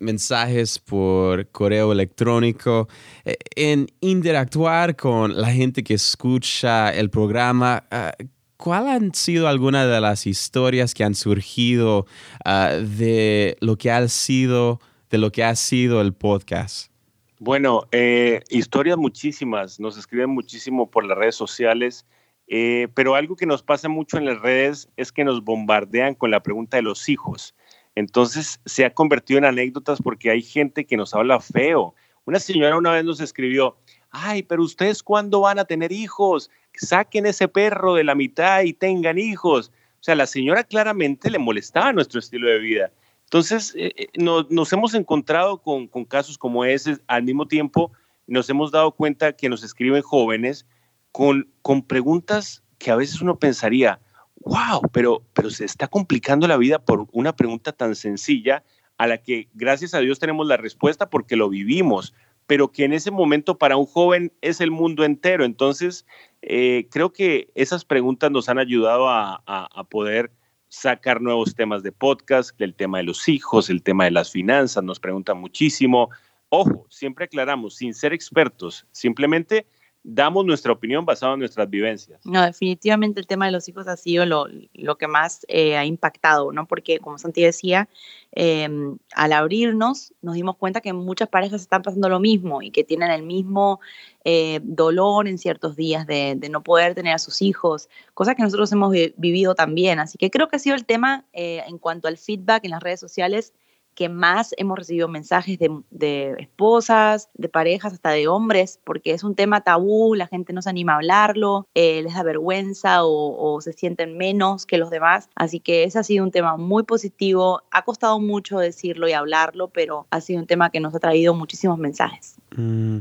mensajes 0.00 0.78
por 0.78 1.48
correo 1.50 1.92
electrónico, 1.92 2.88
eh, 3.24 3.36
en 3.54 3.86
interactuar 4.00 4.96
con 4.96 5.40
la 5.40 5.52
gente 5.52 5.84
que 5.84 5.94
escucha 5.94 6.92
el 6.92 7.10
programa. 7.10 7.84
Ah, 7.90 8.12
¿cuál 8.56 8.88
han 8.88 9.14
sido 9.14 9.48
algunas 9.48 9.88
de 9.88 10.00
las 10.00 10.26
historias 10.26 10.94
que 10.94 11.04
han 11.04 11.14
surgido 11.14 12.06
ah, 12.44 12.72
de 12.72 13.56
lo 13.60 13.76
que 13.76 13.90
ha 13.90 14.06
sido, 14.08 14.80
de 15.08 15.18
lo 15.18 15.32
que 15.32 15.44
ha 15.44 15.56
sido 15.56 16.00
el 16.00 16.12
podcast? 16.12 16.90
Bueno, 17.38 17.84
eh, 17.90 18.42
historias 18.50 18.98
muchísimas, 18.98 19.80
nos 19.80 19.96
escriben 19.96 20.28
muchísimo 20.28 20.90
por 20.90 21.06
las 21.06 21.16
redes 21.16 21.36
sociales, 21.36 22.04
eh, 22.48 22.88
pero 22.94 23.14
algo 23.14 23.34
que 23.34 23.46
nos 23.46 23.62
pasa 23.62 23.88
mucho 23.88 24.18
en 24.18 24.26
las 24.26 24.40
redes 24.42 24.90
es 24.98 25.10
que 25.10 25.24
nos 25.24 25.42
bombardean 25.42 26.14
con 26.14 26.30
la 26.30 26.42
pregunta 26.42 26.76
de 26.76 26.82
los 26.82 27.08
hijos. 27.08 27.54
Entonces 28.00 28.60
se 28.64 28.86
ha 28.86 28.94
convertido 28.94 29.38
en 29.38 29.44
anécdotas 29.44 30.00
porque 30.02 30.30
hay 30.30 30.42
gente 30.42 30.86
que 30.86 30.96
nos 30.96 31.14
habla 31.14 31.38
feo. 31.38 31.94
Una 32.24 32.40
señora 32.40 32.78
una 32.78 32.92
vez 32.92 33.04
nos 33.04 33.20
escribió, 33.20 33.76
ay, 34.10 34.42
pero 34.42 34.62
ustedes 34.62 35.02
cuándo 35.02 35.42
van 35.42 35.58
a 35.58 35.66
tener 35.66 35.92
hijos? 35.92 36.50
Saquen 36.74 37.26
ese 37.26 37.46
perro 37.46 37.94
de 37.94 38.04
la 38.04 38.14
mitad 38.14 38.62
y 38.62 38.72
tengan 38.72 39.18
hijos. 39.18 39.70
O 40.00 40.02
sea, 40.02 40.14
la 40.14 40.26
señora 40.26 40.64
claramente 40.64 41.30
le 41.30 41.38
molestaba 41.38 41.92
nuestro 41.92 42.20
estilo 42.20 42.48
de 42.48 42.58
vida. 42.58 42.90
Entonces, 43.24 43.74
eh, 43.76 43.92
eh, 43.94 44.08
nos 44.16 44.72
hemos 44.72 44.94
encontrado 44.94 45.58
con, 45.60 45.86
casos 46.06 46.38
como 46.38 46.64
ese. 46.64 46.96
Al 47.06 47.22
mismo 47.22 47.46
tiempo, 47.46 47.92
nos 48.26 48.48
hemos 48.48 48.70
dado 48.70 48.92
cuenta 48.92 49.34
que 49.34 49.50
nos 49.50 49.62
escriben 49.62 50.00
jóvenes 50.00 50.66
con, 51.12 51.50
con 51.60 51.82
preguntas 51.82 52.62
que 52.78 52.90
a 52.90 52.96
veces 52.96 53.20
uno 53.20 53.38
pensaría, 53.38 54.00
wow, 54.40 54.80
pero, 54.92 55.22
pero 55.32 55.50
se 55.50 55.64
está 55.64 55.88
complicando 55.88 56.48
la 56.48 56.56
vida 56.56 56.78
por 56.78 57.06
una 57.12 57.34
pregunta 57.34 57.72
tan 57.72 57.94
sencilla 57.94 58.64
a 58.98 59.06
la 59.06 59.18
que 59.18 59.48
gracias 59.54 59.94
a 59.94 60.00
Dios 60.00 60.18
tenemos 60.18 60.46
la 60.46 60.56
respuesta 60.56 61.08
porque 61.08 61.36
lo 61.36 61.48
vivimos, 61.48 62.14
pero 62.46 62.72
que 62.72 62.84
en 62.84 62.92
ese 62.92 63.10
momento 63.10 63.56
para 63.56 63.76
un 63.76 63.86
joven 63.86 64.32
es 64.40 64.60
el 64.60 64.70
mundo 64.70 65.04
entero. 65.04 65.44
Entonces, 65.44 66.04
eh, 66.42 66.88
creo 66.90 67.12
que 67.12 67.50
esas 67.54 67.84
preguntas 67.84 68.30
nos 68.30 68.48
han 68.48 68.58
ayudado 68.58 69.08
a, 69.08 69.42
a 69.46 69.84
poder 69.84 70.32
sacar 70.68 71.20
nuevos 71.20 71.54
temas 71.54 71.82
de 71.82 71.92
podcast, 71.92 72.58
el 72.60 72.74
tema 72.74 72.98
de 72.98 73.04
los 73.04 73.28
hijos, 73.28 73.70
el 73.70 73.82
tema 73.82 74.04
de 74.04 74.12
las 74.12 74.30
finanzas, 74.30 74.84
nos 74.84 75.00
preguntan 75.00 75.38
muchísimo. 75.38 76.10
Ojo, 76.48 76.86
siempre 76.88 77.26
aclaramos, 77.26 77.76
sin 77.76 77.94
ser 77.94 78.12
expertos, 78.12 78.86
simplemente 78.92 79.66
damos 80.02 80.46
nuestra 80.46 80.72
opinión 80.72 81.04
basada 81.04 81.34
en 81.34 81.40
nuestras 81.40 81.68
vivencias. 81.68 82.20
No, 82.24 82.42
definitivamente 82.42 83.20
el 83.20 83.26
tema 83.26 83.46
de 83.46 83.52
los 83.52 83.68
hijos 83.68 83.86
ha 83.86 83.96
sido 83.96 84.24
lo, 84.24 84.46
lo 84.72 84.96
que 84.96 85.06
más 85.06 85.44
eh, 85.48 85.76
ha 85.76 85.84
impactado, 85.84 86.52
¿no? 86.52 86.66
Porque, 86.66 86.98
como 86.98 87.18
Santi 87.18 87.42
decía, 87.42 87.88
em, 88.32 88.96
al 89.14 89.32
abrirnos 89.32 90.14
nos 90.22 90.34
dimos 90.34 90.56
cuenta 90.56 90.80
que 90.80 90.92
muchas 90.92 91.28
parejas 91.28 91.60
están 91.60 91.82
pasando 91.82 92.08
lo 92.08 92.18
mismo 92.18 92.62
y 92.62 92.70
que 92.70 92.82
tienen 92.82 93.10
el 93.10 93.22
mismo 93.22 93.80
eh, 94.24 94.60
dolor 94.62 95.28
en 95.28 95.38
ciertos 95.38 95.76
días 95.76 96.06
de, 96.06 96.34
de, 96.36 96.48
no 96.48 96.62
poder 96.62 96.94
tener 96.94 97.14
a 97.14 97.18
sus 97.18 97.42
hijos, 97.42 97.88
cosa 98.14 98.34
que 98.34 98.42
nosotros 98.42 98.72
hemos 98.72 98.92
vivido 99.16 99.54
también. 99.54 99.98
Así 99.98 100.16
que 100.16 100.30
creo 100.30 100.48
que 100.48 100.56
ha 100.56 100.60
sido 100.60 100.76
el 100.76 100.86
tema 100.86 101.26
eh, 101.32 101.62
en 101.66 101.78
cuanto 101.78 102.08
al 102.08 102.16
feedback 102.16 102.64
en 102.64 102.70
las 102.70 102.82
redes 102.82 103.00
sociales 103.00 103.52
que 104.00 104.08
más 104.08 104.54
hemos 104.56 104.78
recibido 104.78 105.08
mensajes 105.08 105.58
de, 105.58 106.34
esposas, 106.38 107.28
de 107.34 107.50
parejas, 107.50 107.92
hasta 107.92 108.12
de 108.12 108.28
hombres, 108.28 108.80
porque 108.82 109.12
es 109.12 109.24
un 109.24 109.34
tema 109.34 109.60
tabú, 109.60 110.14
la 110.14 110.26
gente 110.26 110.54
no 110.54 110.62
se 110.62 110.70
anima 110.70 110.94
a 110.94 110.96
hablarlo, 110.96 111.68
eh, 111.74 112.00
les 112.00 112.14
da 112.14 112.22
vergüenza 112.22 113.04
o, 113.04 113.36
o, 113.36 113.60
se 113.60 113.74
sienten 113.74 114.16
menos 114.16 114.64
que 114.64 114.78
los 114.78 114.88
demás. 114.88 115.28
Así 115.34 115.60
que 115.60 115.84
ese 115.84 115.98
ha 115.98 116.02
sido 116.02 116.24
un 116.24 116.30
tema 116.30 116.56
muy 116.56 116.84
positivo. 116.84 117.60
Ha 117.70 117.84
costado 117.84 118.18
mucho 118.20 118.58
decirlo 118.58 119.06
y 119.06 119.12
hablarlo, 119.12 119.68
pero 119.68 120.06
ha 120.08 120.22
sido 120.22 120.40
un 120.40 120.46
tema 120.46 120.70
que 120.70 120.80
nos 120.80 120.94
ha 120.94 120.98
traído 120.98 121.34
muchísimos 121.34 121.76
mensajes. 121.76 122.36
Mm. 122.56 123.00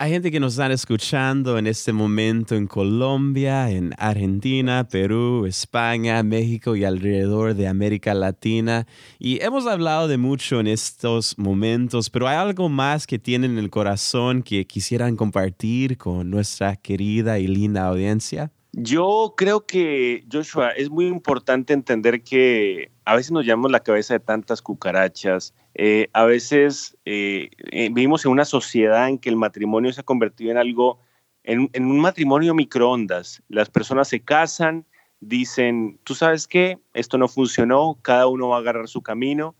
Hay 0.00 0.12
gente 0.12 0.30
que 0.30 0.38
nos 0.38 0.52
está 0.52 0.72
escuchando 0.72 1.58
en 1.58 1.66
este 1.66 1.92
momento 1.92 2.54
en 2.54 2.68
Colombia, 2.68 3.68
en 3.68 3.92
Argentina, 3.98 4.86
Perú, 4.88 5.44
España, 5.44 6.22
México 6.22 6.76
y 6.76 6.84
alrededor 6.84 7.54
de 7.54 7.66
América 7.66 8.14
Latina. 8.14 8.86
Y 9.18 9.42
hemos 9.42 9.66
hablado 9.66 10.06
de 10.06 10.16
mucho 10.16 10.60
en 10.60 10.68
estos 10.68 11.36
momentos, 11.36 12.10
pero 12.10 12.28
hay 12.28 12.36
algo 12.36 12.68
más 12.68 13.08
que 13.08 13.18
tienen 13.18 13.58
en 13.58 13.58
el 13.58 13.70
corazón 13.70 14.44
que 14.44 14.68
quisieran 14.68 15.16
compartir 15.16 15.98
con 15.98 16.30
nuestra 16.30 16.76
querida 16.76 17.40
y 17.40 17.48
linda 17.48 17.88
audiencia. 17.88 18.52
Yo 18.72 19.34
creo 19.36 19.66
que, 19.66 20.24
Joshua, 20.30 20.70
es 20.70 20.90
muy 20.90 21.06
importante 21.06 21.72
entender 21.72 22.22
que 22.22 22.90
a 23.04 23.16
veces 23.16 23.32
nos 23.32 23.46
llamamos 23.46 23.72
la 23.72 23.80
cabeza 23.80 24.14
de 24.14 24.20
tantas 24.20 24.60
cucarachas, 24.60 25.54
eh, 25.74 26.08
a 26.12 26.24
veces 26.24 26.96
eh, 27.04 27.50
eh, 27.72 27.88
vivimos 27.90 28.24
en 28.24 28.32
una 28.32 28.44
sociedad 28.44 29.08
en 29.08 29.18
que 29.18 29.30
el 29.30 29.36
matrimonio 29.36 29.92
se 29.92 30.02
ha 30.02 30.04
convertido 30.04 30.50
en 30.50 30.58
algo, 30.58 31.00
en, 31.44 31.70
un 31.74 32.00
matrimonio 32.00 32.54
microondas. 32.54 33.42
Las 33.48 33.70
personas 33.70 34.08
se 34.08 34.20
casan, 34.20 34.84
dicen, 35.20 35.98
tú 36.04 36.14
sabes 36.14 36.46
qué, 36.46 36.78
esto 36.92 37.16
no 37.16 37.28
funcionó, 37.28 37.98
cada 38.02 38.26
uno 38.26 38.48
va 38.48 38.56
a 38.56 38.60
agarrar 38.60 38.88
su 38.88 39.02
camino 39.02 39.56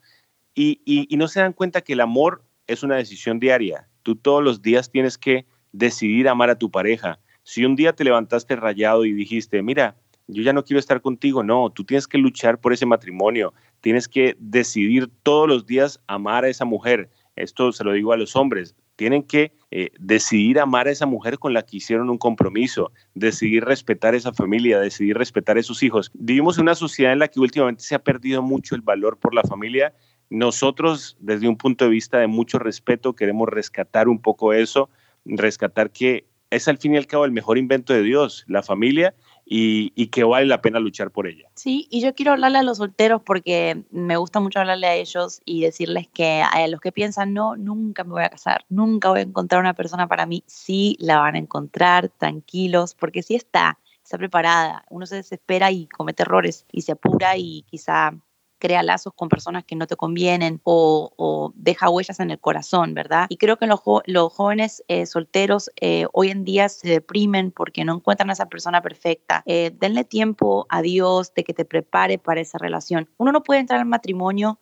y, 0.55 0.81
y 0.85 1.17
no 1.17 1.29
se 1.29 1.41
dan 1.41 1.55
cuenta 1.55 1.81
que 1.81 1.95
el 1.95 2.01
amor 2.01 2.45
es 2.67 2.83
una 2.83 2.97
decisión 2.97 3.41
diaria. 3.41 3.89
Tú 4.03 4.17
todos 4.17 4.45
los 4.45 4.61
días 4.61 4.91
tienes 4.91 5.17
que 5.17 5.47
decidir 5.73 6.29
amar 6.29 6.51
a 6.51 6.59
tu 6.59 6.71
pareja 6.71 7.21
si 7.49 7.65
un 7.65 7.77
día 7.77 7.95
te 7.95 8.05
levantaste 8.05 8.57
rayado 8.57 9.07
y 9.07 9.15
dijiste, 9.15 9.63
mira, 9.63 9.97
yo 10.27 10.43
ya 10.43 10.53
no 10.53 10.65
quiero 10.65 10.79
estar 10.79 11.01
contigo, 11.01 11.43
no, 11.43 11.71
tú 11.71 11.83
tienes 11.83 12.07
que 12.07 12.19
luchar 12.19 12.61
por 12.61 12.75
ese 12.75 12.85
matrimonio, 12.85 13.55
tienes 13.81 14.07
que 14.07 14.37
decidir 14.39 15.09
todos 15.23 15.49
los 15.49 15.65
días 15.65 15.99
amar 16.09 16.45
a 16.45 16.51
esa 16.51 16.67
mujer. 16.67 17.09
Esto 17.37 17.73
se 17.73 17.85
lo 17.85 17.93
digo 17.93 18.13
a 18.13 18.19
los 18.19 18.37
hombres, 18.37 18.77
tienen 18.97 19.23
que 19.23 19.55
eh, 19.71 19.89
decidir 19.99 20.61
amar 20.61 20.89
a 20.89 20.91
esa 20.91 21.07
mujer 21.07 21.39
con 21.39 21.55
la 21.55 21.63
que 21.63 21.79
hicieron 21.79 22.11
un 22.11 22.19
compromiso, 22.19 22.93
decidir 23.15 23.65
respetar 23.65 24.15
esa 24.15 24.35
familia, 24.35 24.79
decidir 24.79 25.17
respetar 25.17 25.57
a 25.57 25.63
sus 25.63 25.83
hijos. 25.83 26.11
Vivimos 26.13 26.59
en 26.59 26.65
una 26.65 26.75
sociedad 26.75 27.15
en 27.15 27.21
la 27.21 27.29
que 27.29 27.41
últimamente 27.41 27.83
se 27.83 27.95
ha 27.95 28.05
perdido 28.05 28.43
mucho 28.43 28.75
el 28.75 28.83
valor 28.83 29.17
por 29.17 29.33
la 29.33 29.43
familia. 29.43 29.95
Nosotros, 30.29 31.17
desde 31.19 31.49
un 31.49 31.57
punto 31.57 31.87
de 31.87 31.93
vista 31.93 32.19
de 32.19 32.27
mucho 32.27 32.59
respeto, 32.59 33.15
queremos 33.15 33.49
rescatar 33.49 34.07
un 34.07 34.21
poco 34.21 34.53
eso, 34.53 34.91
rescatar 35.25 35.91
que 35.91 36.27
es 36.51 36.69
al 36.69 36.79
fin 36.79 36.95
y 36.95 36.97
al 36.97 37.07
cabo 37.07 37.25
el 37.25 37.33
mejor 37.33 37.59
invento 37.59 37.93
de 37.93 38.03
Dios, 38.03 38.45
la 38.47 38.63
familia, 38.63 39.15
y, 39.51 40.07
que 40.09 40.25
vale 40.25 40.47
la 40.47 40.61
pena 40.61 40.79
luchar 40.79 41.11
por 41.11 41.27
ella. 41.27 41.49
Sí, 41.55 41.87
y 41.91 42.03
yo 42.03 42.15
quiero 42.15 42.33
hablarle 42.33 42.59
a 42.59 42.63
los 42.63 42.79
solteros 42.79 43.23
porque 43.25 43.83
me 43.91 44.17
gusta 44.17 44.41
mucho 44.41 44.61
hablarle 44.61 44.87
a 44.87 44.95
ellos 44.95 45.41
y 45.45 45.63
decirles 45.63 46.07
que 46.13 46.43
a 46.43 46.67
los 46.69 46.81
que 46.81 46.93
piensan, 46.93 47.33
no, 47.33 47.57
nunca 47.57 48.05
me 48.05 48.11
voy 48.11 48.25
a 48.25 48.29
casar, 48.29 48.65
nunca 48.69 49.09
voy 49.09 49.21
a 49.21 49.23
encontrar 49.23 49.61
una 49.61 49.75
persona 49.75 50.07
para 50.07 50.27
mí, 50.27 50.45
sí 50.47 50.97
la 51.01 51.19
van 51.19 51.35
a 51.35 51.39
encontrar, 51.39 52.11
tranquilos, 52.11 52.95
porque 52.95 53.23
sí 53.23 53.35
está, 53.35 53.79
está 54.03 54.19
preparada, 54.19 54.85
uno 54.91 55.07
se 55.07 55.17
desespera 55.17 55.71
y 55.71 55.87
comete 55.87 56.23
errores 56.23 56.67
y 56.71 56.83
se 56.83 56.93
apura 56.93 57.37
y 57.37 57.65
quizá 57.71 58.15
crea 58.59 58.83
lazos 58.83 59.13
con 59.15 59.29
personas 59.29 59.65
que 59.65 59.77
no 59.77 59.87
te 59.87 59.97
convienen 59.97 60.61
o, 60.65 61.53
deja 61.55 61.91
huellas 61.91 62.21
en 62.21 62.31
el 62.31 62.39
corazón, 62.39 62.95
¿verdad? 62.95 63.27
Y 63.29 63.37
creo 63.37 63.57
que 63.57 63.67
los, 63.67 63.81
los 64.07 64.33
jóvenes 64.33 64.85
eh, 64.89 65.07
solteros 65.07 65.71
eh, 65.81 66.07
hoy 66.13 66.31
en 66.31 66.45
día 66.45 66.69
se 66.69 66.89
deprimen 66.89 67.51
porque 67.51 67.85
no 67.85 67.95
encuentran 67.95 68.31
a 68.31 68.33
esa 68.33 68.47
persona 68.47 68.83
perfecta. 68.83 69.43
Eh, 69.47 69.73
denle 69.79 70.05
tiempo 70.05 70.67
a 70.69 70.83
Dios 70.83 71.33
de 71.35 71.45
que 71.45 71.55
te 71.55 71.65
prepare 71.65 72.19
para 72.19 72.41
esa 72.41 72.59
relación. 72.59 73.09
Uno 73.17 73.33
no 73.33 73.43
puede 73.43 73.61
entrar 73.61 73.81
al 73.81 73.87
matrimonio 73.87 74.59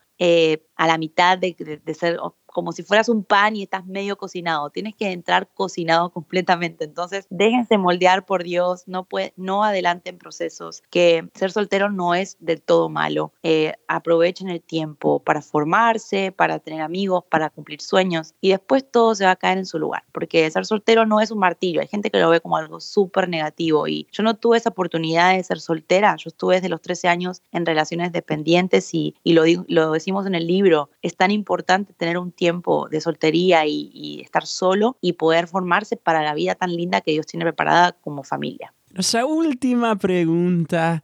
a 0.77 0.87
la 0.87 0.99
mitad 0.99 1.39
de, 1.39 1.81
de 1.85 1.95
ser 1.95 2.19
como 2.57 2.73
si 2.73 2.83
fueras 2.83 3.11
un 3.11 3.23
pan 3.23 3.55
y 3.55 3.65
estás 3.65 3.85
medio 3.85 4.17
cocinado. 4.17 4.71
Tienes 4.71 4.95
que 4.95 5.13
entrar 5.13 5.47
cocinado 5.53 6.09
completamente. 6.09 6.87
Entonces, 6.87 7.27
déjense 7.29 7.77
moldear 7.77 8.25
por 8.25 8.45
Dios, 8.45 8.85
no, 8.87 9.05
puede, 9.05 9.35
no 9.37 9.63
adelanten 9.63 10.17
procesos, 10.17 10.83
que 10.89 11.29
ser 11.35 11.53
soltero 11.53 11.91
no 11.91 12.15
es 12.15 12.39
del 12.41 12.63
todo 12.63 12.89
malo. 12.89 13.35
Eh, 13.43 13.75
aprovechen 13.89 14.49
el 14.49 14.63
tiempo 14.63 15.19
para 15.19 15.43
formarse, 15.43 16.33
para 16.33 16.59
tener 16.59 16.81
amigos, 16.81 17.25
para 17.29 17.51
cumplir 17.51 17.83
sueños 17.83 18.33
y 18.41 18.53
después 18.53 18.91
todo 18.91 19.15
se 19.15 19.27
va 19.27 19.33
a 19.33 19.37
caer 19.37 19.59
en 19.59 19.67
su 19.67 19.79
lugar, 19.79 20.05
porque 20.13 20.51
ser 20.51 20.65
soltero 20.65 21.05
no 21.05 21.21
es 21.21 21.31
un 21.31 21.41
martillo. 21.41 21.83
Hay 21.83 21.89
gente 21.89 22.11
que 22.11 22.19
lo 22.19 22.31
ve 22.31 22.41
como 22.41 22.57
algo 22.57 22.81
súper 22.81 23.29
negativo 23.29 23.87
y 23.87 24.07
yo 24.13 24.23
no 24.23 24.33
tuve 24.33 24.57
esa 24.57 24.71
oportunidad 24.71 25.37
de 25.37 25.45
ser 25.45 25.61
soltera. 25.61 26.17
Yo 26.17 26.29
estuve 26.29 26.55
desde 26.55 26.71
los 26.71 26.81
13 26.81 27.09
años 27.09 27.43
en 27.53 27.67
relaciones 27.67 28.13
dependientes 28.13 28.95
y, 28.95 29.15
y 29.23 29.35
lo, 29.35 29.45
lo 29.69 29.93
decimos 29.93 30.25
en 30.25 30.35
el 30.35 30.47
libro. 30.47 30.66
Es 31.03 31.17
tan 31.17 31.31
importante 31.31 31.93
tener 31.93 32.19
un 32.19 32.33
tiempo 32.33 32.89
de 32.89 33.01
soltería 33.01 33.67
y, 33.67 34.21
estar 34.23 34.47
solo 34.47 34.97
y 35.01 35.15
poder 35.15 35.47
formarse 35.47 35.97
para 35.97 36.23
la 36.23 36.35
vida 36.35 36.55
tan 36.55 36.75
linda 36.75 37.01
que 37.01 37.13
Dios 37.13 37.27
tiene 37.27 37.45
preparada 37.45 37.93
como 37.93 38.23
familia. 38.23 38.73
Nuestra 38.93 39.27
última 39.27 39.97
pregunta. 39.97 41.03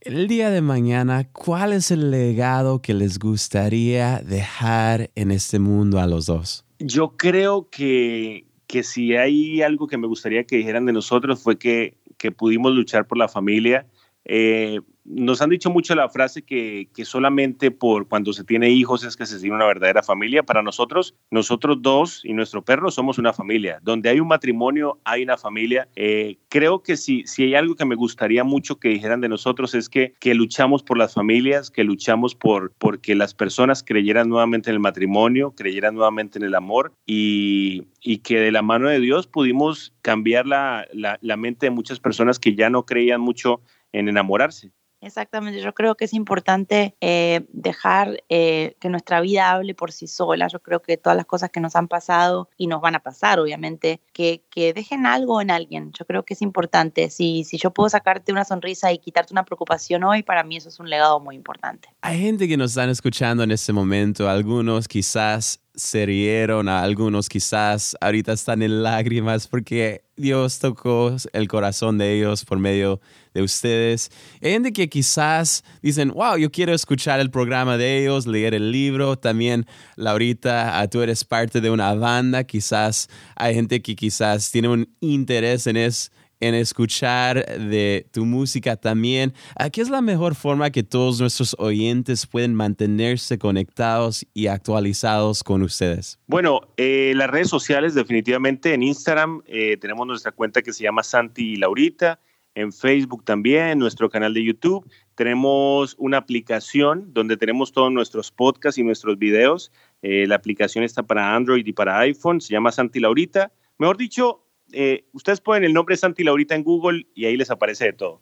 El 0.00 0.26
día 0.26 0.50
de 0.50 0.62
mañana, 0.62 1.28
¿cuál 1.32 1.72
es 1.72 1.90
el 1.92 2.10
legado 2.10 2.82
que 2.82 2.92
les 2.92 3.18
gustaría 3.18 4.20
dejar 4.20 5.10
en 5.14 5.30
este 5.30 5.60
mundo 5.60 6.00
a 6.00 6.06
los 6.06 6.26
dos? 6.26 6.64
Yo 6.80 7.16
creo 7.16 7.68
que, 7.70 8.46
que 8.66 8.82
si 8.82 9.14
hay 9.14 9.62
algo 9.62 9.86
que 9.86 9.98
me 9.98 10.08
gustaría 10.08 10.44
que 10.44 10.56
dijeran 10.56 10.86
de 10.86 10.92
nosotros 10.92 11.40
fue 11.40 11.56
que, 11.56 11.96
que 12.18 12.32
pudimos 12.32 12.72
luchar 12.72 13.06
por 13.06 13.16
la 13.16 13.28
familia. 13.28 13.86
Eh, 14.24 14.80
nos 15.04 15.42
han 15.42 15.50
dicho 15.50 15.70
mucho 15.70 15.94
la 15.94 16.08
frase 16.08 16.42
que, 16.42 16.88
que, 16.94 17.04
solamente 17.04 17.70
por 17.70 18.08
cuando 18.08 18.32
se 18.32 18.44
tiene 18.44 18.70
hijos 18.70 19.04
es 19.04 19.16
que 19.16 19.26
se 19.26 19.38
tiene 19.40 19.56
una 19.56 19.66
verdadera 19.66 20.02
familia. 20.02 20.42
Para 20.44 20.62
nosotros, 20.62 21.14
nosotros 21.30 21.78
dos 21.80 22.24
y 22.24 22.32
nuestro 22.32 22.62
perro 22.62 22.90
somos 22.90 23.18
una 23.18 23.32
familia. 23.32 23.80
Donde 23.82 24.08
hay 24.08 24.20
un 24.20 24.28
matrimonio, 24.28 25.00
hay 25.04 25.24
una 25.24 25.36
familia. 25.36 25.88
Eh, 25.96 26.38
creo 26.48 26.82
que 26.82 26.96
si, 26.96 27.26
si 27.26 27.44
hay 27.44 27.54
algo 27.54 27.74
que 27.74 27.84
me 27.84 27.96
gustaría 27.96 28.44
mucho 28.44 28.78
que 28.78 28.88
dijeran 28.88 29.20
de 29.20 29.28
nosotros 29.28 29.74
es 29.74 29.88
que, 29.88 30.14
que 30.20 30.34
luchamos 30.34 30.82
por 30.82 30.98
las 30.98 31.14
familias, 31.14 31.70
que 31.70 31.84
luchamos 31.84 32.34
por 32.34 32.72
porque 32.78 33.14
las 33.14 33.34
personas 33.34 33.82
creyeran 33.82 34.28
nuevamente 34.28 34.70
en 34.70 34.74
el 34.74 34.80
matrimonio, 34.80 35.54
creyeran 35.56 35.94
nuevamente 35.94 36.38
en 36.38 36.44
el 36.44 36.54
amor 36.54 36.92
y, 37.06 37.88
y 38.00 38.18
que 38.18 38.38
de 38.38 38.52
la 38.52 38.62
mano 38.62 38.88
de 38.88 39.00
Dios 39.00 39.26
pudimos 39.26 39.94
cambiar 40.02 40.46
la, 40.46 40.86
la, 40.92 41.18
la 41.20 41.36
mente 41.36 41.66
de 41.66 41.70
muchas 41.70 41.98
personas 41.98 42.38
que 42.38 42.54
ya 42.54 42.70
no 42.70 42.86
creían 42.86 43.20
mucho 43.20 43.60
en 43.92 44.08
enamorarse. 44.08 44.72
Exactamente, 45.02 45.60
yo 45.60 45.74
creo 45.74 45.96
que 45.96 46.04
es 46.04 46.14
importante 46.14 46.94
eh, 47.00 47.44
dejar 47.52 48.22
eh, 48.28 48.76
que 48.78 48.88
nuestra 48.88 49.20
vida 49.20 49.50
hable 49.50 49.74
por 49.74 49.90
sí 49.90 50.06
sola. 50.06 50.46
Yo 50.46 50.60
creo 50.60 50.80
que 50.80 50.96
todas 50.96 51.16
las 51.16 51.26
cosas 51.26 51.50
que 51.50 51.58
nos 51.58 51.74
han 51.74 51.88
pasado 51.88 52.48
y 52.56 52.68
nos 52.68 52.80
van 52.80 52.94
a 52.94 53.00
pasar, 53.00 53.40
obviamente, 53.40 54.00
que, 54.12 54.42
que 54.48 54.72
dejen 54.72 55.04
algo 55.04 55.40
en 55.40 55.50
alguien. 55.50 55.90
Yo 55.98 56.04
creo 56.06 56.24
que 56.24 56.34
es 56.34 56.42
importante. 56.42 57.10
Si, 57.10 57.42
si 57.42 57.58
yo 57.58 57.72
puedo 57.72 57.88
sacarte 57.88 58.30
una 58.30 58.44
sonrisa 58.44 58.92
y 58.92 58.98
quitarte 58.98 59.34
una 59.34 59.44
preocupación 59.44 60.04
hoy, 60.04 60.22
para 60.22 60.44
mí 60.44 60.56
eso 60.56 60.68
es 60.68 60.78
un 60.78 60.88
legado 60.88 61.18
muy 61.18 61.34
importante. 61.34 61.88
Hay 62.02 62.20
gente 62.20 62.46
que 62.46 62.56
nos 62.56 62.70
están 62.70 62.88
escuchando 62.88 63.42
en 63.42 63.50
este 63.50 63.72
momento, 63.72 64.28
algunos 64.28 64.86
quizás 64.86 65.60
se 65.74 66.04
rieron, 66.06 66.68
a 66.68 66.82
algunos 66.82 67.28
quizás 67.28 67.96
ahorita 68.00 68.32
están 68.32 68.62
en 68.62 68.82
lágrimas 68.82 69.46
porque 69.46 70.04
Dios 70.16 70.58
tocó 70.58 71.16
el 71.32 71.48
corazón 71.48 71.96
de 71.98 72.16
ellos 72.16 72.44
por 72.44 72.58
medio 72.58 73.00
de 73.32 73.42
ustedes. 73.42 74.10
Hay 74.42 74.52
gente 74.52 74.72
que 74.72 74.88
quizás 74.88 75.64
dicen, 75.80 76.10
wow, 76.10 76.36
yo 76.36 76.50
quiero 76.50 76.74
escuchar 76.74 77.20
el 77.20 77.30
programa 77.30 77.78
de 77.78 78.02
ellos, 78.02 78.26
leer 78.26 78.54
el 78.54 78.70
libro. 78.70 79.16
También, 79.16 79.66
Laurita, 79.96 80.78
ah, 80.78 80.88
tú 80.88 81.00
eres 81.00 81.24
parte 81.24 81.60
de 81.60 81.70
una 81.70 81.94
banda. 81.94 82.44
Quizás 82.44 83.08
hay 83.34 83.54
gente 83.54 83.80
que 83.80 83.96
quizás 83.96 84.50
tiene 84.50 84.68
un 84.68 84.94
interés 85.00 85.66
en 85.66 85.78
eso 85.78 86.10
en 86.42 86.54
escuchar 86.54 87.46
de 87.58 88.06
tu 88.12 88.26
música 88.26 88.76
también. 88.76 89.32
¿Qué 89.72 89.80
es 89.80 89.88
la 89.88 90.00
mejor 90.00 90.34
forma 90.34 90.70
que 90.70 90.82
todos 90.82 91.20
nuestros 91.20 91.54
oyentes 91.58 92.26
pueden 92.26 92.54
mantenerse 92.54 93.38
conectados 93.38 94.26
y 94.34 94.48
actualizados 94.48 95.44
con 95.44 95.62
ustedes? 95.62 96.18
Bueno, 96.26 96.60
eh, 96.76 97.12
las 97.14 97.30
redes 97.30 97.48
sociales 97.48 97.94
definitivamente 97.94 98.74
en 98.74 98.82
Instagram 98.82 99.42
eh, 99.46 99.76
tenemos 99.76 100.06
nuestra 100.06 100.32
cuenta 100.32 100.62
que 100.62 100.72
se 100.72 100.82
llama 100.82 101.04
Santi 101.04 101.56
Laurita, 101.56 102.18
en 102.54 102.72
Facebook 102.72 103.24
también, 103.24 103.78
nuestro 103.78 104.10
canal 104.10 104.34
de 104.34 104.44
YouTube. 104.44 104.86
Tenemos 105.14 105.94
una 105.98 106.18
aplicación 106.18 107.14
donde 107.14 107.36
tenemos 107.36 107.72
todos 107.72 107.90
nuestros 107.90 108.30
podcasts 108.30 108.78
y 108.78 108.82
nuestros 108.82 109.16
videos. 109.16 109.72
Eh, 110.02 110.26
la 110.26 110.34
aplicación 110.34 110.84
está 110.84 111.02
para 111.04 111.34
Android 111.34 111.64
y 111.64 111.72
para 111.72 111.98
iPhone, 112.00 112.40
se 112.40 112.52
llama 112.52 112.72
Santi 112.72 113.00
Laurita. 113.00 113.52
Mejor 113.78 113.96
dicho, 113.96 114.41
eh, 114.72 115.04
ustedes 115.12 115.40
ponen 115.40 115.64
el 115.64 115.72
nombre 115.72 115.96
Santi 115.96 116.24
Laurita 116.24 116.54
en 116.54 116.64
Google 116.64 117.06
y 117.14 117.26
ahí 117.26 117.36
les 117.36 117.50
aparece 117.50 117.86
de 117.86 117.92
todo. 117.92 118.20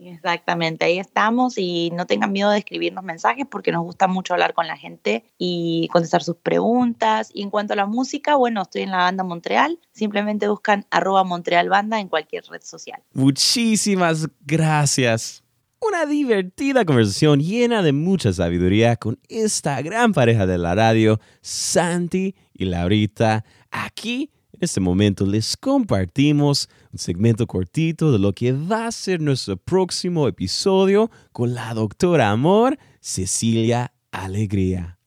Exactamente, 0.00 0.84
ahí 0.84 0.98
estamos 0.98 1.54
y 1.56 1.90
no 1.90 2.06
tengan 2.06 2.32
miedo 2.32 2.50
de 2.50 2.58
escribirnos 2.58 3.02
mensajes 3.02 3.46
porque 3.50 3.72
nos 3.72 3.82
gusta 3.82 4.06
mucho 4.06 4.32
hablar 4.32 4.54
con 4.54 4.66
la 4.66 4.76
gente 4.76 5.24
y 5.38 5.88
contestar 5.92 6.22
sus 6.22 6.36
preguntas. 6.36 7.30
Y 7.32 7.42
en 7.42 7.50
cuanto 7.50 7.72
a 7.72 7.76
la 7.76 7.86
música, 7.86 8.36
bueno, 8.36 8.62
estoy 8.62 8.82
en 8.82 8.90
la 8.90 8.98
banda 8.98 9.24
Montreal, 9.24 9.78
simplemente 9.92 10.48
buscan 10.48 10.86
arroba 10.90 11.24
Montreal 11.24 11.68
Banda 11.68 11.98
en 12.00 12.08
cualquier 12.08 12.44
red 12.44 12.62
social. 12.62 13.02
Muchísimas 13.12 14.28
gracias. 14.40 15.42
Una 15.80 16.06
divertida 16.06 16.84
conversación 16.84 17.40
llena 17.40 17.82
de 17.82 17.92
mucha 17.92 18.32
sabiduría 18.32 18.96
con 18.96 19.18
esta 19.28 19.80
gran 19.80 20.12
pareja 20.12 20.46
de 20.46 20.58
la 20.58 20.74
radio, 20.74 21.20
Santi 21.40 22.34
y 22.52 22.64
Laurita, 22.64 23.44
aquí 23.70 24.30
en 24.58 24.64
este 24.64 24.80
momento 24.80 25.24
les 25.24 25.56
compartimos 25.56 26.68
un 26.92 26.98
segmento 26.98 27.46
cortito 27.46 28.10
de 28.10 28.18
lo 28.18 28.32
que 28.32 28.50
va 28.52 28.88
a 28.88 28.92
ser 28.92 29.20
nuestro 29.20 29.56
próximo 29.56 30.26
episodio 30.26 31.12
con 31.30 31.54
la 31.54 31.72
doctora 31.74 32.30
Amor, 32.30 32.76
Cecilia 33.00 33.92
Alegría. 34.10 34.97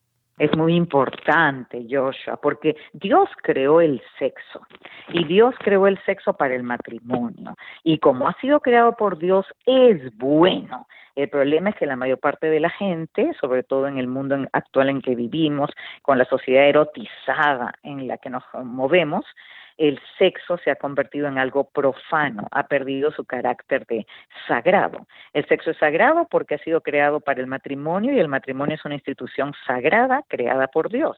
Es 0.42 0.58
muy 0.58 0.74
importante, 0.74 1.86
Joshua, 1.88 2.36
porque 2.42 2.76
Dios 2.94 3.30
creó 3.44 3.80
el 3.80 4.02
sexo 4.18 4.66
y 5.10 5.24
Dios 5.26 5.54
creó 5.60 5.86
el 5.86 6.04
sexo 6.04 6.34
para 6.34 6.56
el 6.56 6.64
matrimonio. 6.64 7.54
Y 7.84 8.00
como 8.00 8.28
ha 8.28 8.34
sido 8.42 8.60
creado 8.60 8.96
por 8.96 9.20
Dios, 9.20 9.46
es 9.68 10.02
bueno. 10.18 10.88
El 11.16 11.30
problema 11.30 11.70
es 11.70 11.76
que 11.76 11.86
la 11.86 11.96
mayor 11.96 12.18
parte 12.18 12.48
de 12.48 12.60
la 12.60 12.72
gente, 12.72 13.36
sobre 13.40 13.62
todo 13.62 13.88
en 13.88 14.00
el 14.00 14.08
mundo 14.08 14.36
actual 14.52 14.90
en 14.90 15.04
que 15.04 15.14
vivimos, 15.14 15.70
con 16.02 16.18
la 16.18 16.26
sociedad 16.26 16.68
erotizada 16.68 17.76
en 17.84 18.08
la 18.08 18.18
que 18.18 18.32
nos 18.32 18.44
movemos, 18.64 19.24
el 19.82 20.00
sexo 20.20 20.58
se 20.60 20.70
ha 20.70 20.76
convertido 20.76 21.28
en 21.28 21.40
algo 21.40 21.64
profano, 21.64 22.48
ha 22.52 22.68
perdido 22.68 23.12
su 23.12 23.26
carácter 23.26 23.88
de 23.88 24.06
sagrado. 24.48 25.08
El 25.34 25.48
sexo 25.48 25.72
es 25.72 25.78
sagrado 25.78 26.28
porque 26.30 26.56
ha 26.56 26.60
sido 26.60 26.82
creado 26.82 27.20
para 27.20 27.42
el 27.42 27.48
matrimonio 27.48 28.14
y 28.14 28.20
el 28.20 28.28
matrimonio 28.28 28.76
es 28.76 28.86
una 28.86 28.94
institución 28.94 29.54
sagrada 29.66 30.24
creada 30.28 30.68
por 30.68 30.92
Dios. 30.92 31.18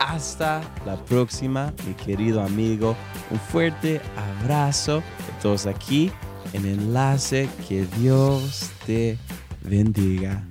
hasta 0.00 0.60
la 0.84 0.96
próxima, 0.96 1.72
mi 1.86 1.94
querido 1.94 2.42
amigo. 2.42 2.96
Un 3.30 3.38
fuerte 3.38 4.00
abrazo 4.40 4.96
de 4.96 5.42
todos 5.42 5.66
aquí 5.66 6.10
en 6.52 6.66
Enlace. 6.66 7.48
Que 7.68 7.86
Dios 7.98 8.70
te 8.86 9.16
bendiga. 9.62 10.49